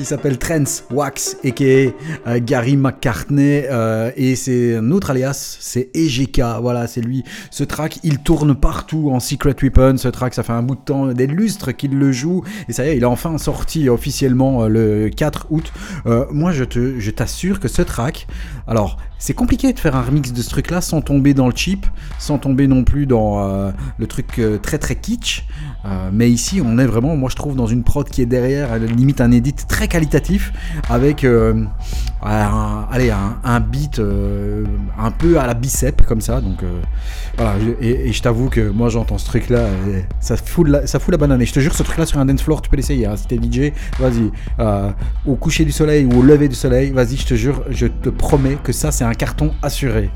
Il 0.00 0.04
s'appelle 0.04 0.36
Trance 0.36 0.82
Wax, 0.90 1.36
a.k.a. 1.44 1.62
euh, 1.62 2.40
Gary 2.42 2.76
McCartney, 2.76 3.66
euh, 3.70 4.10
et 4.16 4.34
c'est 4.34 4.74
un 4.78 4.90
autre 4.90 5.10
alias, 5.10 5.58
c'est 5.60 5.90
EGK, 5.94 6.42
voilà, 6.60 6.88
c'est 6.88 7.02
lui. 7.02 7.22
Ce 7.52 7.62
track, 7.62 8.00
il 8.02 8.18
tourne 8.18 8.56
partout 8.56 9.10
en 9.12 9.20
Secret 9.20 9.54
Weapon, 9.62 9.96
ce 9.96 10.08
track, 10.08 10.34
ça 10.34 10.42
fait 10.42 10.52
un 10.52 10.64
bout 10.64 10.74
de 10.74 10.80
temps, 10.80 11.06
des 11.12 11.28
lustres 11.28 11.76
qu'il 11.76 11.96
le 11.96 12.10
joue, 12.10 12.42
et 12.68 12.72
ça 12.72 12.84
y 12.84 12.88
est, 12.88 12.96
il 12.96 13.04
est 13.04 13.06
enfin 13.06 13.38
sorti 13.38 13.88
officiellement 13.88 14.64
euh, 14.64 14.68
le 14.68 15.08
4 15.08 15.46
août. 15.50 15.72
Moi, 16.32 16.50
je 16.50 16.64
te, 16.64 16.98
je 16.98 17.10
t'assure 17.12 17.60
que 17.60 17.68
ce 17.68 17.82
track, 17.82 18.26
alors, 18.66 18.96
c'est 19.20 19.34
compliqué 19.34 19.72
de 19.74 19.78
faire 19.78 19.94
un 19.94 20.02
remix 20.02 20.32
de 20.32 20.42
ce 20.42 20.48
truc-là 20.48 20.80
sans 20.80 21.02
tomber 21.02 21.34
dans 21.34 21.46
le 21.46 21.54
cheap, 21.54 21.86
sans 22.18 22.38
tomber 22.38 22.66
non 22.66 22.84
plus 22.84 23.04
dans 23.04 23.46
euh, 23.46 23.70
le 23.98 24.06
truc 24.06 24.38
euh, 24.38 24.56
très 24.56 24.78
très 24.78 24.96
kitsch. 24.96 25.44
Euh, 25.84 26.10
mais 26.10 26.30
ici, 26.30 26.62
on 26.64 26.78
est 26.78 26.86
vraiment, 26.86 27.16
moi 27.16 27.28
je 27.30 27.36
trouve, 27.36 27.54
dans 27.54 27.66
une 27.66 27.84
prod 27.84 28.08
qui 28.08 28.22
est 28.22 28.26
derrière, 28.26 28.72
à 28.72 28.78
la 28.78 28.86
limite 28.86 29.20
un 29.20 29.30
edit 29.30 29.52
très 29.52 29.88
qualitatif, 29.88 30.52
avec 30.88 31.24
un, 31.24 31.66
allez, 32.22 33.10
un, 33.10 33.60
beat 33.60 34.00
un 34.98 35.10
peu 35.10 35.38
à 35.38 35.46
la 35.46 35.54
bicep, 35.54 36.02
comme 36.06 36.22
ça. 36.22 36.40
Donc 36.40 36.64
voilà, 37.36 37.56
et, 37.80 38.12
je 38.12 38.22
t'avoue 38.22 38.48
que 38.48 38.70
moi 38.70 38.88
j'entends 38.88 39.18
ce 39.18 39.26
truc-là, 39.26 39.66
ça 40.20 40.36
fout, 40.36 40.66
la, 40.66 40.86
ça 40.86 40.98
fout 40.98 41.12
la 41.12 41.18
banane. 41.18 41.42
Et 41.42 41.46
je 41.46 41.52
te 41.52 41.60
jure, 41.60 41.74
ce 41.74 41.82
truc-là 41.82 42.06
sur 42.06 42.18
un 42.18 42.24
dance 42.24 42.42
floor, 42.42 42.62
tu 42.62 42.70
peux 42.70 42.76
l'essayer. 42.76 43.06
Hein. 43.06 43.16
Si 43.16 43.26
t'es 43.26 43.36
DJ, 43.36 43.72
vas-y. 43.98 44.30
Au 45.26 45.34
coucher 45.34 45.64
du 45.64 45.72
soleil 45.72 46.06
ou 46.06 46.20
au 46.20 46.22
lever 46.22 46.48
du 46.48 46.54
soleil, 46.54 46.90
vas-y, 46.90 47.16
je 47.16 47.26
te 47.26 47.34
jure, 47.34 47.64
je 47.70 47.86
te 47.86 48.08
promets 48.08 48.56
que 48.62 48.72
ça, 48.72 48.92
c'est 48.92 49.04
un 49.04 49.09
carton 49.14 49.52
assuré. 49.62 50.10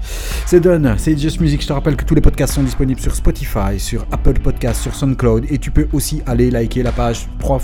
C'est 0.47 0.61
done, 0.61 0.95
c'est 0.99 1.19
Just 1.19 1.41
Music. 1.41 1.63
Je 1.63 1.69
te 1.69 1.73
rappelle 1.73 1.97
que 1.97 2.05
tous 2.05 2.15
les 2.15 2.21
podcasts 2.21 2.55
sont 2.55 2.63
disponibles 2.63 3.01
sur 3.01 3.15
Spotify, 3.15 3.79
sur 3.79 4.07
Apple 4.13 4.41
Podcasts, 4.41 4.83
sur 4.83 4.95
SoundCloud. 4.95 5.47
Et 5.51 5.59
tu 5.59 5.71
peux 5.71 5.89
aussi 5.93 6.23
aller 6.27 6.51
liker 6.51 6.83
la 6.83 6.93
page 6.93 7.27
3 7.39 7.59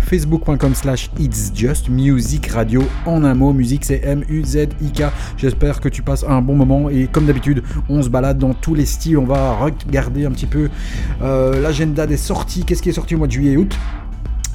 facebook.com 0.00 0.74
slash 0.74 1.10
It's 1.18 1.52
Just 1.54 1.88
Music 1.88 2.48
Radio. 2.48 2.82
En 3.06 3.24
un 3.24 3.34
mot, 3.34 3.52
musique 3.52 3.84
c'est 3.84 4.02
M-U-Z-I-K. 4.04 5.04
J'espère 5.36 5.80
que 5.80 5.88
tu 5.88 6.02
passes 6.02 6.24
un 6.24 6.40
bon 6.42 6.54
moment. 6.54 6.90
Et 6.90 7.06
comme 7.06 7.26
d'habitude, 7.26 7.62
on 7.88 8.02
se 8.02 8.08
balade 8.08 8.38
dans 8.38 8.54
tous 8.54 8.74
les 8.74 8.86
styles. 8.86 9.18
On 9.18 9.26
va 9.26 9.54
regarder 9.56 10.26
un 10.26 10.30
petit 10.30 10.46
peu 10.46 10.68
euh, 11.22 11.60
l'agenda 11.60 12.06
des 12.06 12.16
sorties. 12.16 12.64
Qu'est-ce 12.64 12.82
qui 12.82 12.88
est 12.88 12.94
sorti 12.94 13.14
au 13.14 13.18
mois 13.18 13.26
de 13.26 13.32
juillet 13.32 13.52
et 13.52 13.56
août? 13.56 13.76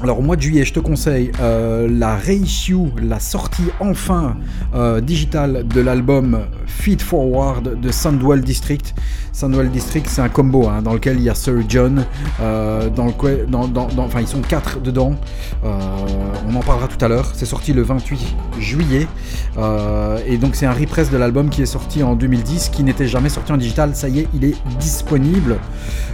Alors 0.04 0.20
au 0.20 0.22
mois 0.22 0.36
de 0.36 0.42
juillet, 0.44 0.64
je 0.64 0.74
te 0.74 0.80
conseille 0.80 1.32
euh, 1.42 1.88
la 1.90 2.16
reissue, 2.16 2.92
la 3.02 3.20
sortie 3.20 3.64
enfin 3.80 4.38
euh, 4.76 5.02
digitale 5.02 5.68
de 5.68 5.82
l'album 5.82 6.42
Feed 6.68 7.02
Forward 7.02 7.82
de 7.82 7.92
Sandwell 7.92 8.42
District. 8.42 8.94
Sandwell 9.34 9.72
District, 9.72 10.08
c'est 10.08 10.22
un 10.22 10.30
combo 10.30 10.68
hein, 10.68 10.84
dans 10.84 10.94
lequel 10.94 11.18
il 11.18 11.24
y 11.24 11.30
a 11.30 11.36
Sir 11.36 11.56
John, 11.68 12.06
euh, 12.42 12.90
dans 12.90 13.12
dans, 13.68 13.90
enfin 13.98 14.22
ils 14.22 14.28
sont 14.28 14.42
quatre 14.42 14.82
dedans. 14.82 15.16
On 15.64 16.56
en 16.56 16.62
parlera 16.62 16.88
tout 16.88 17.04
à 17.04 17.08
l'heure. 17.08 17.32
C'est 17.34 17.46
sorti 17.46 17.74
le 17.74 17.82
28 17.82 18.20
juillet 18.60 19.08
et 20.28 20.38
donc 20.38 20.56
c'est 20.56 20.66
un 20.66 20.74
repress 20.74 21.10
de 21.10 21.18
l'album 21.18 21.50
qui 21.50 21.62
est 21.64 21.68
sorti 21.68 22.04
en 22.04 22.16
2010, 22.16 22.70
qui 22.70 22.84
n'était 22.84 23.08
jamais 23.08 23.30
sorti 23.30 23.52
en 23.52 23.58
digital. 23.58 23.96
Ça 23.96 24.10
y 24.10 24.20
est, 24.20 24.28
il 24.34 24.46
est 24.46 24.56
disponible. 24.80 25.58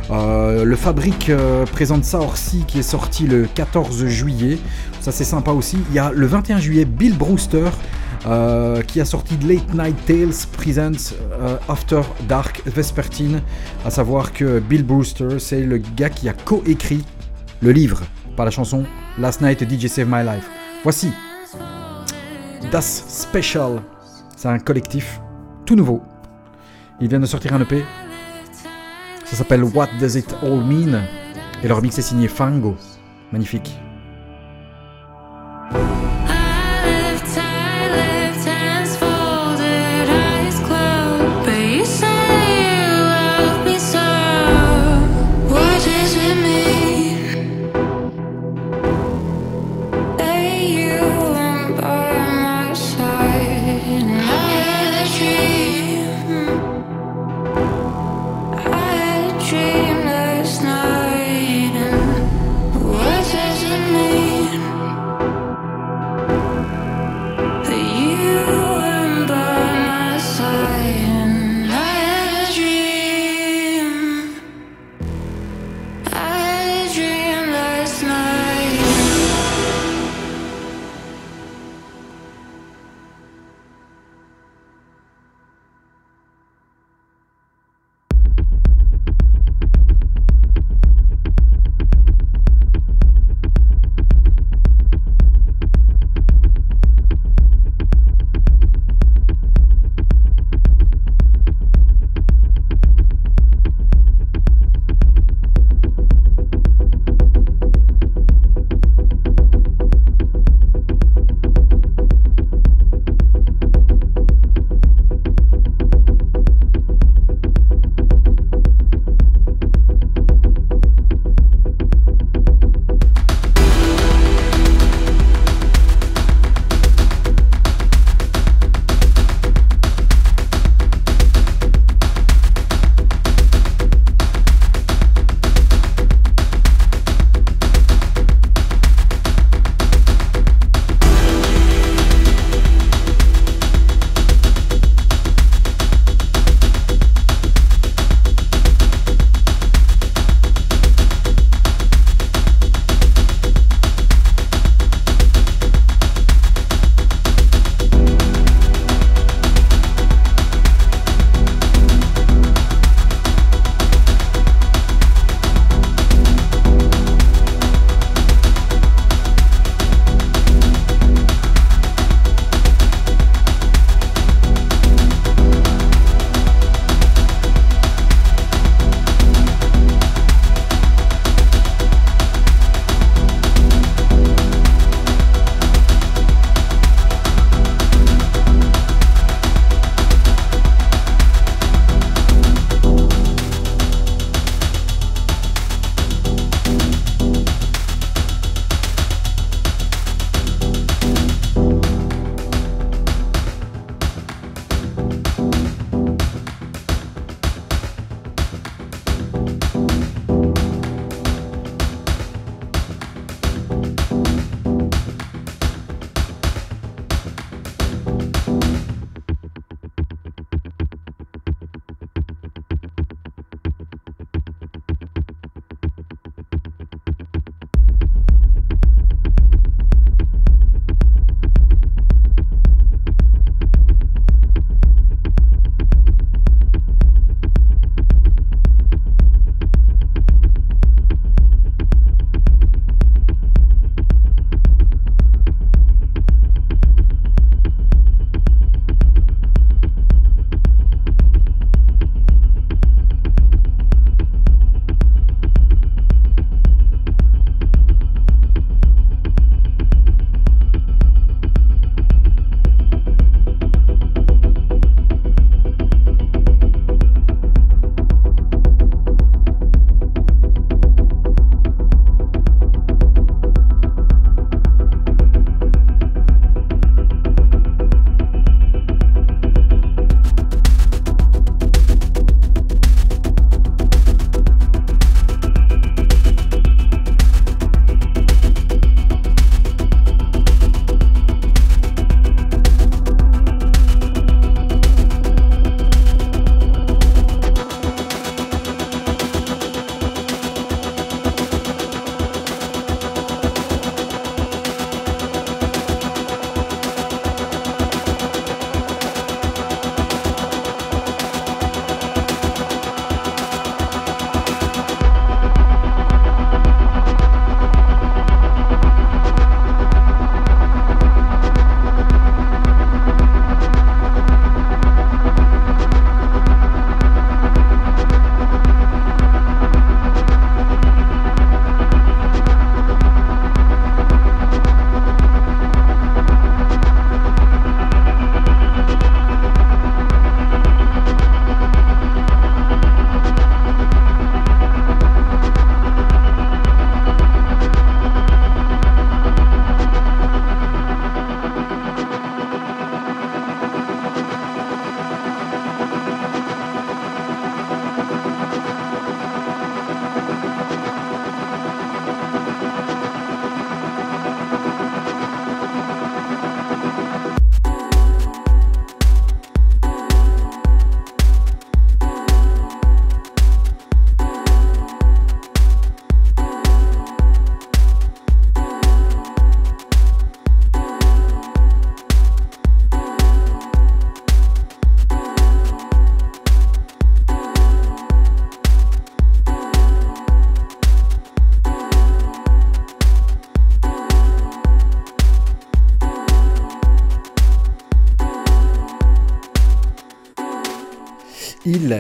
Le 0.10 0.76
Fabrique 0.76 1.32
présente 1.72 2.06
ça 2.06 2.20
Orsi 2.20 2.64
qui 2.68 2.80
est 2.80 2.84
sorti 2.84 3.26
le 3.28 3.48
14 3.74 4.06
juillet. 4.06 4.60
Ça 5.02 5.12
c'est 5.12 5.24
sympa 5.24 5.52
aussi. 5.52 5.80
Il 5.90 5.96
y 5.96 6.00
a 6.00 6.12
le 6.12 6.28
21 6.28 6.60
juillet 6.60 6.86
Bill 6.86 7.18
Brewster 7.18 7.70
euh, 8.28 8.82
qui 8.84 9.02
a 9.02 9.06
sorti 9.06 9.36
Late 9.46 9.74
Night 9.74 9.98
Tales 10.06 10.48
Presents 10.52 11.16
euh, 11.34 11.58
After 11.68 12.02
Dark 12.28 12.62
Vespertine. 12.68 13.42
À 13.84 13.90
savoir 13.90 14.32
que 14.32 14.60
Bill 14.60 14.84
Brewster 14.84 15.40
c'est 15.40 15.62
le 15.62 15.80
gars 15.80 16.10
qui 16.10 16.30
a 16.30 16.34
coécrit 16.34 17.04
le 17.62 17.72
livre 17.72 18.02
par 18.38 18.46
la 18.46 18.52
chanson 18.52 18.84
Last 19.18 19.42
Night 19.42 19.64
DJ 19.68 19.88
Save 19.88 20.08
My 20.08 20.24
Life. 20.24 20.48
Voici 20.84 21.12
Das 22.72 23.04
Special. 23.08 23.82
C'est 24.36 24.50
un 24.50 24.60
collectif 24.60 25.20
tout 25.66 25.76
nouveau. 25.76 26.04
Il 27.02 27.08
vient 27.08 27.20
de 27.20 27.26
sortir 27.26 27.54
un 27.54 27.62
EP 27.62 27.84
ça 29.34 29.38
s'appelle 29.40 29.64
What 29.64 29.88
Does 30.00 30.16
It 30.16 30.36
All 30.44 30.64
Mean? 30.64 31.02
Et 31.64 31.68
leur 31.68 31.82
mix 31.82 31.98
est 31.98 32.04
signé 32.04 32.28
Fango. 32.28 32.76
Magnifique. 33.34 33.80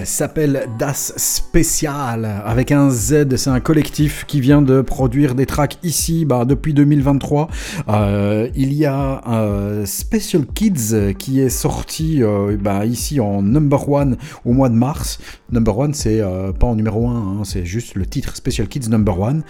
S'appelle 0.06 0.68
Das 0.78 1.14
Special 1.18 2.26
avec 2.45 2.72
un 2.72 2.89
Z. 2.89 3.36
C'est 3.36 3.49
un 3.49 3.60
collectif 3.60 4.26
qui 4.28 4.41
vient 4.41 4.62
de 4.62 4.82
produire 4.82 5.36
des 5.36 5.45
tracks 5.45 5.78
ici 5.84 6.26
bah, 6.26 6.45
depuis 6.45 6.74
2023. 6.74 7.49
Euh, 7.89 8.49
il 8.56 8.74
y 8.74 8.86
a 8.86 9.22
euh, 9.28 9.86
Special 9.86 10.45
Kids 10.45 11.14
qui 11.18 11.39
est 11.39 11.49
sorti 11.49 12.24
euh, 12.24 12.58
bah, 12.60 12.86
ici 12.86 13.20
en 13.20 13.41
number 13.41 13.89
one 13.89 14.18
au 14.45 14.54
mois 14.54 14.70
de 14.70 14.76
mars. 14.76 15.20
Number 15.51 15.78
one, 15.78 15.93
c'est 15.93 16.22
pas 16.60 16.66
en 16.66 16.76
numéro 16.76 17.08
1, 17.08 17.16
hein, 17.16 17.41
c'est 17.43 17.64
juste 17.64 17.93
le 17.93 18.08
titre 18.08 18.36
Special 18.36 18.68
Kids 18.68 18.89
Number 18.89 19.20
One. 19.20 19.43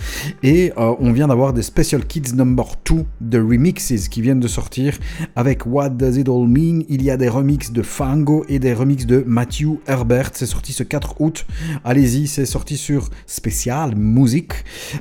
Et 0.43 0.73
on 0.75 1.13
vient 1.13 1.29
d'avoir 1.29 1.53
des 1.53 1.61
Special 1.61 2.05
Kids 2.05 2.35
Number 2.35 2.65
2 2.85 3.05
de 3.21 3.39
remixes 3.39 4.09
qui 4.09 4.21
viennent 4.21 4.41
de 4.41 4.49
sortir 4.49 4.97
avec 5.37 5.65
What 5.65 5.91
Does 5.91 6.17
It 6.17 6.27
All 6.27 6.47
Mean. 6.47 6.83
Il 6.89 7.03
y 7.03 7.09
a 7.09 7.15
des 7.15 7.29
remixes 7.29 7.71
de 7.71 7.81
Fango 7.81 8.43
et 8.49 8.59
des 8.59 8.73
remixes 8.73 9.05
de 9.05 9.23
Matthew 9.25 9.79
Herbert. 9.87 10.31
Sorti 10.45 10.73
ce 10.73 10.83
4 10.83 11.21
août. 11.21 11.45
Allez-y, 11.83 12.27
c'est 12.27 12.45
sorti 12.45 12.77
sur 12.77 13.09
Special 13.25 13.95
Music. 13.95 14.53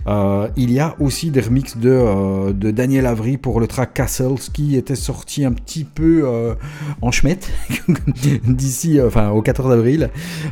Euh, 0.06 0.48
il 0.56 0.72
y 0.72 0.80
a 0.80 0.94
aussi 1.00 1.30
des 1.30 1.40
remixes 1.40 1.76
de, 1.76 1.90
euh, 1.90 2.52
de 2.52 2.70
Daniel 2.70 3.06
Avery 3.06 3.36
pour 3.36 3.60
le 3.60 3.66
track 3.66 3.94
Castles 3.94 4.50
qui 4.52 4.76
était 4.76 4.96
sorti 4.96 5.44
un 5.44 5.52
petit 5.52 5.84
peu 5.84 6.22
euh, 6.24 6.54
en 7.00 7.10
chemette 7.10 7.50
d'ici, 8.44 9.00
enfin 9.00 9.30
au 9.30 9.42
14 9.42 9.72
avril. 9.72 10.10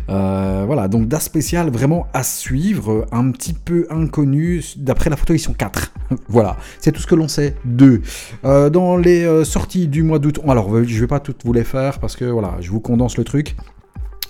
Voilà, 0.09 0.89
donc 0.89 1.09
Das 1.09 1.21
Spécial 1.21 1.71
vraiment 1.71 2.07
à 2.13 2.23
suivre, 2.23 3.07
un 3.13 3.31
petit 3.31 3.53
peu 3.53 3.87
inconnu. 3.91 4.63
D'après 4.77 5.11
la 5.11 5.17
photo, 5.17 5.35
ils 5.35 5.39
sont 5.39 5.55
4. 5.55 5.93
voilà, 6.29 6.57
c'est 6.79 6.93
tout 6.93 7.01
ce 7.01 7.07
que 7.07 7.15
l'on 7.15 7.29
sait 7.29 7.57
d'eux. 7.65 8.03
Dans 8.43 8.97
les 8.97 9.45
sorties 9.45 9.89
du 9.89 10.03
mois 10.03 10.19
d'août, 10.19 10.41
alors 10.47 10.85
je 10.85 11.01
vais 11.01 11.07
pas 11.07 11.21
toutes 11.21 11.45
vous 11.45 11.53
les 11.53 11.65
faire 11.65 11.99
parce 11.99 12.17
que 12.17 12.25
voilà, 12.25 12.57
je 12.61 12.71
vous 12.71 12.81
condense 12.81 13.17
le 13.17 13.25
truc. 13.25 13.57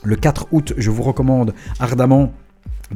Le 0.02 0.16
4 0.16 0.48
août, 0.52 0.72
je 0.78 0.90
vous 0.90 1.02
recommande 1.02 1.52
ardemment 1.78 2.32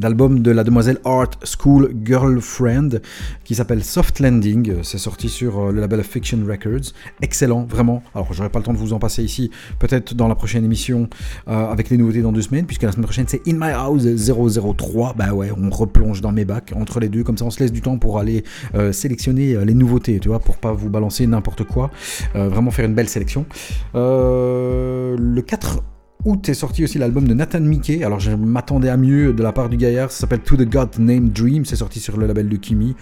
l'album 0.00 0.40
de 0.40 0.50
la 0.50 0.64
demoiselle 0.64 0.98
Art 1.04 1.30
School 1.44 1.94
Girlfriend 2.04 3.00
qui 3.44 3.54
s'appelle 3.54 3.84
Soft 3.84 4.20
Landing. 4.20 4.82
C'est 4.82 4.98
sorti 4.98 5.28
sur 5.28 5.58
euh, 5.58 5.72
le 5.72 5.80
label 5.80 6.02
Fiction 6.02 6.38
Records. 6.46 6.92
Excellent, 7.22 7.64
vraiment. 7.64 8.02
Alors, 8.14 8.32
j'aurai 8.32 8.48
pas 8.48 8.58
le 8.58 8.64
temps 8.64 8.72
de 8.72 8.78
vous 8.78 8.92
en 8.92 8.98
passer 8.98 9.22
ici, 9.22 9.50
peut-être 9.78 10.14
dans 10.14 10.28
la 10.28 10.34
prochaine 10.34 10.64
émission 10.64 11.08
euh, 11.48 11.70
avec 11.70 11.90
les 11.90 11.96
nouveautés 11.96 12.22
dans 12.22 12.32
deux 12.32 12.42
semaines, 12.42 12.66
puisque 12.66 12.82
la 12.82 12.92
semaine 12.92 13.04
prochaine 13.04 13.26
c'est 13.28 13.42
In 13.46 13.54
My 13.54 13.72
House 13.72 14.06
003. 14.06 15.14
Bah 15.16 15.32
ouais, 15.32 15.50
on 15.56 15.70
replonge 15.70 16.20
dans 16.20 16.32
mes 16.32 16.44
bacs 16.44 16.72
entre 16.74 17.00
les 17.00 17.08
deux, 17.08 17.22
comme 17.22 17.36
ça 17.36 17.44
on 17.44 17.50
se 17.50 17.60
laisse 17.60 17.72
du 17.72 17.82
temps 17.82 17.98
pour 17.98 18.18
aller 18.18 18.44
euh, 18.74 18.92
sélectionner 18.92 19.64
les 19.64 19.74
nouveautés, 19.74 20.18
tu 20.20 20.28
vois, 20.28 20.40
pour 20.40 20.56
pas 20.56 20.72
vous 20.72 20.88
balancer 20.88 21.26
n'importe 21.26 21.64
quoi. 21.64 21.90
Vraiment 22.34 22.70
faire 22.70 22.86
une 22.86 22.94
belle 22.94 23.08
sélection. 23.08 23.46
Le 23.94 25.40
4 25.40 25.82
août 26.24 26.48
est 26.48 26.54
sorti 26.54 26.84
aussi 26.84 26.98
l'album 26.98 27.26
de 27.28 27.34
Nathan 27.34 27.60
Mickey. 27.60 28.02
Alors 28.04 28.20
je 28.20 28.30
m'attendais 28.32 28.88
à 28.88 28.96
mieux 28.96 29.32
de 29.32 29.42
la 29.42 29.52
part 29.52 29.68
du 29.68 29.76
gaillard. 29.76 30.10
Ça 30.10 30.20
s'appelle 30.20 30.40
To 30.40 30.56
the 30.56 30.68
God 30.68 30.90
Named 30.98 31.32
Dream. 31.32 31.64
C'est 31.64 31.76
sorti 31.76 32.00
sur 32.00 32.16
le 32.16 32.26
label 32.26 32.48
de 32.48 32.56
Kimi. 32.56 32.94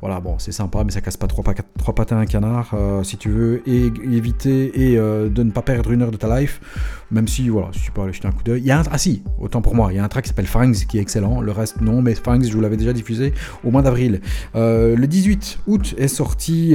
Voilà, 0.00 0.20
bon, 0.20 0.36
c'est 0.38 0.52
sympa, 0.52 0.82
mais 0.84 0.90
ça 0.92 1.00
casse 1.00 1.16
pas 1.16 1.26
trois, 1.26 1.44
pa- 1.44 1.54
trois 1.78 1.94
pattes 1.94 2.12
à 2.12 2.16
un 2.16 2.26
canard. 2.26 2.72
euh, 2.74 3.02
si 3.02 3.16
tu 3.16 3.28
veux 3.30 3.62
et, 3.68 3.86
éviter 4.12 4.90
et 4.92 4.98
euh, 4.98 5.28
de 5.28 5.42
ne 5.42 5.50
pas 5.50 5.62
perdre 5.62 5.90
une 5.92 6.02
heure 6.02 6.10
de 6.10 6.16
ta 6.16 6.40
life. 6.40 6.60
Même 7.10 7.26
si, 7.28 7.48
voilà, 7.48 7.68
si 7.72 7.80
tu 7.80 7.90
peux 7.90 8.00
aller 8.02 8.12
jeter 8.12 8.28
un 8.28 8.32
coup 8.32 8.42
d'œil. 8.44 8.70
Ah 8.70 8.98
si, 8.98 9.22
autant 9.40 9.60
pour 9.62 9.74
moi, 9.74 9.88
il 9.92 9.96
y 9.96 9.98
a 9.98 10.04
un 10.04 10.08
track 10.08 10.24
qui 10.24 10.28
s'appelle 10.28 10.46
Fangs 10.46 10.72
qui 10.88 10.98
est 10.98 11.00
excellent. 11.00 11.40
Le 11.40 11.52
reste, 11.52 11.80
non, 11.80 12.02
mais 12.02 12.14
Fangs, 12.14 12.42
je 12.44 12.52
vous 12.52 12.60
l'avais 12.60 12.76
déjà 12.76 12.92
diffusé 12.92 13.32
au 13.64 13.70
mois 13.70 13.82
d'avril. 13.82 14.20
Euh, 14.54 14.94
le 14.96 15.06
18 15.06 15.58
août 15.66 15.94
est 15.98 16.08
sorti 16.08 16.74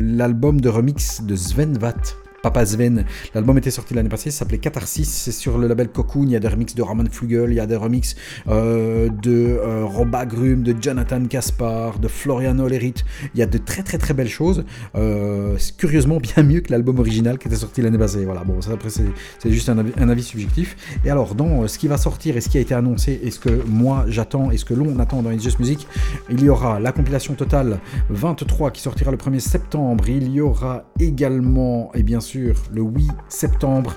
l'album 0.00 0.60
de 0.60 0.68
remix 0.68 1.22
de 1.22 1.36
Sven 1.36 1.76
Vath. 1.78 2.16
Papa 2.42 2.64
Sven. 2.64 3.04
L'album 3.34 3.58
était 3.58 3.70
sorti 3.70 3.94
l'année 3.94 4.08
passée, 4.08 4.30
ça 4.30 4.40
s'appelait 4.40 4.58
Catharsis, 4.58 5.04
c'est 5.04 5.32
sur 5.32 5.58
le 5.58 5.66
label 5.66 5.88
Cocoon, 5.88 6.24
il 6.24 6.30
y 6.30 6.36
a 6.36 6.40
des 6.40 6.48
remixes 6.48 6.74
de 6.74 6.82
Ramon 6.82 7.04
Flugel, 7.10 7.50
il 7.50 7.56
y 7.56 7.60
a 7.60 7.66
des 7.66 7.76
remixes 7.76 8.16
euh, 8.48 9.08
de 9.08 9.58
euh, 9.60 9.84
Roba 9.84 10.26
Grum, 10.26 10.62
de 10.62 10.74
Jonathan 10.80 11.24
Caspar, 11.26 11.98
de 11.98 12.08
Florian 12.08 12.58
Olerit, 12.58 12.94
il 13.34 13.40
y 13.40 13.42
a 13.42 13.46
de 13.46 13.58
très 13.58 13.82
très 13.82 13.98
très 13.98 14.14
belles 14.14 14.28
choses, 14.28 14.64
euh, 14.94 15.56
curieusement 15.76 16.18
bien 16.18 16.42
mieux 16.42 16.60
que 16.60 16.72
l'album 16.72 16.98
original 16.98 17.38
qui 17.38 17.48
était 17.48 17.56
sorti 17.56 17.82
l'année 17.82 17.98
passée, 17.98 18.24
voilà, 18.24 18.44
bon 18.44 18.60
ça 18.60 18.72
après 18.72 18.90
c'est 18.90 19.50
juste 19.50 19.68
un 19.68 20.08
avis, 20.08 20.22
subjectif. 20.22 20.76
Et 21.04 21.10
alors 21.10 21.34
dans 21.34 21.66
ce 21.66 21.78
qui 21.78 21.88
va 21.88 21.96
sortir 21.96 22.36
et 22.36 22.40
ce 22.40 22.48
qui 22.48 22.58
a 22.58 22.60
été 22.60 22.74
annoncé 22.74 23.20
et 23.22 23.30
ce 23.30 23.38
que 23.38 23.62
moi 23.66 24.04
j'attends 24.08 24.50
et 24.50 24.56
ce 24.56 24.64
que 24.64 24.74
l'on 24.74 24.98
attend 24.98 25.22
dans 25.22 25.30
It's 25.30 25.42
Just 25.42 25.58
Music, 25.58 25.86
il 26.30 26.42
y 26.42 26.48
aura 26.48 26.80
la 26.80 26.92
compilation 26.92 27.34
totale 27.34 27.78
23 28.10 28.70
qui 28.70 28.80
sortira 28.80 29.10
le 29.10 29.16
1er 29.16 29.40
septembre, 29.40 30.08
il 30.08 30.30
y 30.30 30.40
aura 30.40 30.84
également, 30.98 31.90
et 31.94 32.02
bien 32.02 32.20
sûr, 32.20 32.29
le 32.34 32.82
8 32.82 33.10
septembre, 33.28 33.94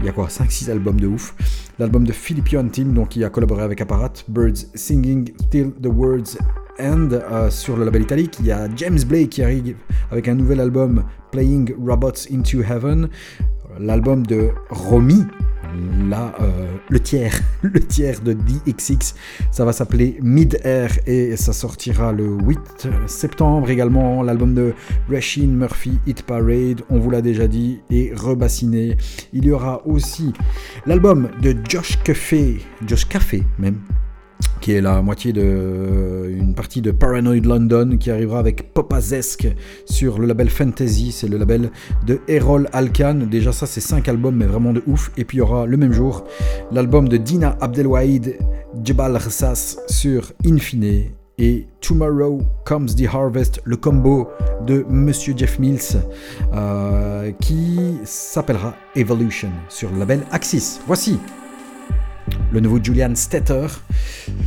il 0.00 0.06
y 0.06 0.08
a 0.08 0.12
quoi 0.12 0.26
5-6 0.26 0.70
albums 0.70 1.00
de 1.00 1.06
ouf. 1.06 1.34
L'album 1.78 2.06
de 2.06 2.12
Philippe 2.12 2.50
Team, 2.70 2.92
donc 2.92 3.10
qui 3.10 3.24
a 3.24 3.30
collaboré 3.30 3.62
avec 3.62 3.80
Apparat, 3.80 4.12
Birds 4.28 4.66
Singing 4.74 5.32
Till 5.50 5.72
the 5.82 5.86
Words 5.86 6.36
End 6.78 7.08
euh, 7.12 7.50
sur 7.50 7.76
le 7.76 7.84
label 7.84 8.02
italique. 8.02 8.36
Il 8.40 8.46
y 8.46 8.52
a 8.52 8.68
James 8.76 8.98
Blake 9.06 9.30
qui 9.30 9.42
arrive 9.42 9.76
avec 10.10 10.28
un 10.28 10.34
nouvel 10.34 10.60
album 10.60 11.04
Playing 11.30 11.74
Robots 11.78 12.28
into 12.32 12.62
Heaven. 12.62 13.08
L'album 13.78 14.26
de 14.26 14.50
Romy, 14.70 15.24
euh, 16.40 16.76
le 16.88 17.00
tiers, 17.00 17.40
le 17.62 17.80
tiers 17.80 18.20
de 18.20 18.32
DXX, 18.32 19.14
ça 19.50 19.64
va 19.64 19.72
s'appeler 19.72 20.18
Mid-Air 20.22 20.90
et 21.06 21.36
ça 21.36 21.52
sortira 21.52 22.12
le 22.12 22.36
8 22.44 22.88
septembre 23.06 23.70
également. 23.70 24.22
L'album 24.22 24.54
de 24.54 24.74
Rashin 25.10 25.48
Murphy, 25.48 25.98
Hit 26.06 26.22
Parade, 26.22 26.82
on 26.90 26.98
vous 26.98 27.10
l'a 27.10 27.22
déjà 27.22 27.46
dit, 27.46 27.80
et 27.90 28.12
rebassiné. 28.14 28.96
Il 29.32 29.44
y 29.44 29.50
aura 29.50 29.86
aussi 29.86 30.32
l'album 30.86 31.28
de 31.42 31.56
Josh 31.68 31.98
Café, 32.02 32.60
Josh 32.86 33.06
Café 33.06 33.42
même, 33.58 33.78
qui 34.60 34.72
est 34.72 34.80
la 34.80 35.02
moitié 35.02 35.32
de 35.32 36.30
une 36.30 36.54
partie 36.54 36.80
de 36.80 36.90
Paranoid 36.90 37.44
London 37.44 37.96
qui 37.98 38.10
arrivera 38.10 38.38
avec 38.38 38.72
Popazesk 38.72 39.48
sur 39.84 40.18
le 40.18 40.26
label 40.26 40.48
Fantasy, 40.48 41.12
c'est 41.12 41.28
le 41.28 41.36
label 41.36 41.70
de 42.06 42.20
Errol 42.28 42.68
Alkan. 42.72 43.26
Déjà 43.30 43.52
ça 43.52 43.66
c'est 43.66 43.80
5 43.80 44.08
albums 44.08 44.36
mais 44.36 44.46
vraiment 44.46 44.72
de 44.72 44.82
ouf 44.86 45.10
et 45.16 45.24
puis 45.24 45.36
il 45.36 45.40
y 45.40 45.42
aura 45.42 45.66
le 45.66 45.76
même 45.76 45.92
jour 45.92 46.24
l'album 46.72 47.08
de 47.08 47.16
Dina 47.16 47.56
Abdelwaïd 47.60 48.38
Jebal 48.82 49.16
Rassas 49.16 49.76
sur 49.88 50.32
Infine 50.46 51.10
et 51.38 51.66
Tomorrow 51.80 52.40
Comes 52.64 52.86
the 52.86 53.06
Harvest, 53.12 53.60
le 53.64 53.76
combo 53.76 54.28
de 54.66 54.84
Monsieur 54.88 55.34
Jeff 55.36 55.58
Mills 55.58 56.00
euh, 56.54 57.32
qui 57.40 57.78
s'appellera 58.04 58.74
Evolution 58.94 59.50
sur 59.68 59.90
le 59.90 59.98
label 59.98 60.20
Axis. 60.30 60.80
Voici 60.86 61.18
le 62.52 62.60
nouveau 62.60 62.78
Julian 62.82 63.14
Stetter, 63.14 63.66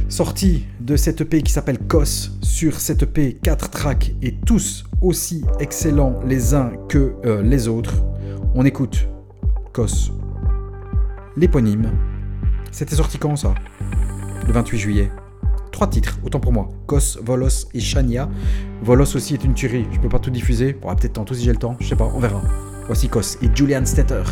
sorti 0.09 0.65
de 0.79 0.95
cette 0.95 1.21
EP 1.21 1.41
qui 1.41 1.51
s'appelle 1.51 1.79
Kos. 1.79 2.31
Sur 2.41 2.79
cette 2.79 3.03
EP, 3.03 3.37
4 3.43 3.69
tracks 3.69 4.13
et 4.21 4.35
tous 4.45 4.85
aussi 5.01 5.43
excellents 5.59 6.19
les 6.25 6.53
uns 6.53 6.71
que 6.89 7.13
euh, 7.25 7.41
les 7.41 7.67
autres. 7.67 7.93
On 8.55 8.65
écoute 8.65 9.07
Kos, 9.73 10.11
l'éponyme. 11.35 11.91
C'était 12.71 12.95
sorti 12.95 13.17
quand 13.17 13.35
ça? 13.35 13.53
Le 14.47 14.53
28 14.53 14.77
juillet. 14.77 15.11
Trois 15.71 15.87
titres, 15.87 16.17
autant 16.23 16.39
pour 16.39 16.53
moi. 16.53 16.69
Kos, 16.87 17.19
Volos 17.21 17.67
et 17.73 17.79
Shania. 17.79 18.29
Volos 18.81 19.15
aussi 19.15 19.33
est 19.33 19.43
une 19.43 19.53
tuerie, 19.53 19.85
je 19.91 19.99
peux 19.99 20.09
pas 20.09 20.19
tout 20.19 20.31
diffuser. 20.31 20.73
Bon, 20.73 20.95
peut-être 20.95 21.13
tantôt 21.13 21.33
si 21.35 21.43
j'ai 21.43 21.51
le 21.51 21.57
temps, 21.57 21.75
je 21.79 21.87
sais 21.87 21.95
pas, 21.95 22.09
on 22.15 22.19
verra. 22.19 22.41
Voici 22.87 23.09
Kos 23.09 23.37
et 23.41 23.49
Julian 23.53 23.85
Stetter. 23.85 24.23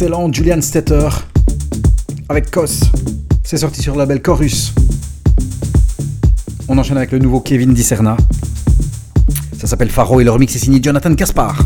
Excellent 0.00 0.32
Julian 0.32 0.60
Stetter 0.60 1.08
avec 2.28 2.52
Kos. 2.52 2.82
C'est 3.42 3.56
sorti 3.56 3.82
sur 3.82 3.94
le 3.94 3.98
label 3.98 4.22
Chorus. 4.22 4.72
On 6.68 6.78
enchaîne 6.78 6.98
avec 6.98 7.10
le 7.10 7.18
nouveau 7.18 7.40
Kevin 7.40 7.74
Discerna. 7.74 8.16
Ça 9.58 9.66
s'appelle 9.66 9.90
Faro 9.90 10.20
et 10.20 10.24
le 10.24 10.30
remix 10.30 10.54
est 10.54 10.60
signé 10.60 10.80
Jonathan 10.80 11.12
Caspar. 11.16 11.64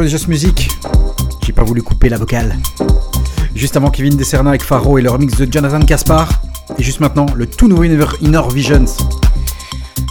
Les 0.00 0.08
Just 0.08 0.28
Music. 0.28 0.70
J'ai 1.44 1.52
pas 1.52 1.62
voulu 1.62 1.82
couper 1.82 2.08
la 2.08 2.16
vocale. 2.16 2.56
Juste 3.54 3.76
avant 3.76 3.90
Kevin 3.90 4.16
Desserna 4.16 4.50
avec 4.50 4.62
Faro 4.62 4.98
et 4.98 5.02
le 5.02 5.10
remix 5.10 5.36
de 5.36 5.50
Jonathan 5.50 5.80
Caspar. 5.80 6.42
Et 6.78 6.82
juste 6.82 7.00
maintenant, 7.00 7.26
le 7.34 7.46
tout 7.46 7.68
nouveau 7.68 7.84
Inner, 7.84 8.42
Visions. 8.52 8.86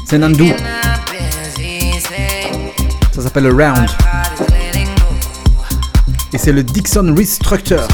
C'est 0.07 0.17
Nandu. 0.17 0.53
Ça 3.11 3.21
s'appelle 3.21 3.47
Around. 3.47 3.89
Et 6.31 6.37
c'est 6.37 6.53
le 6.53 6.63
Dixon 6.63 7.13
Restructure. 7.17 7.87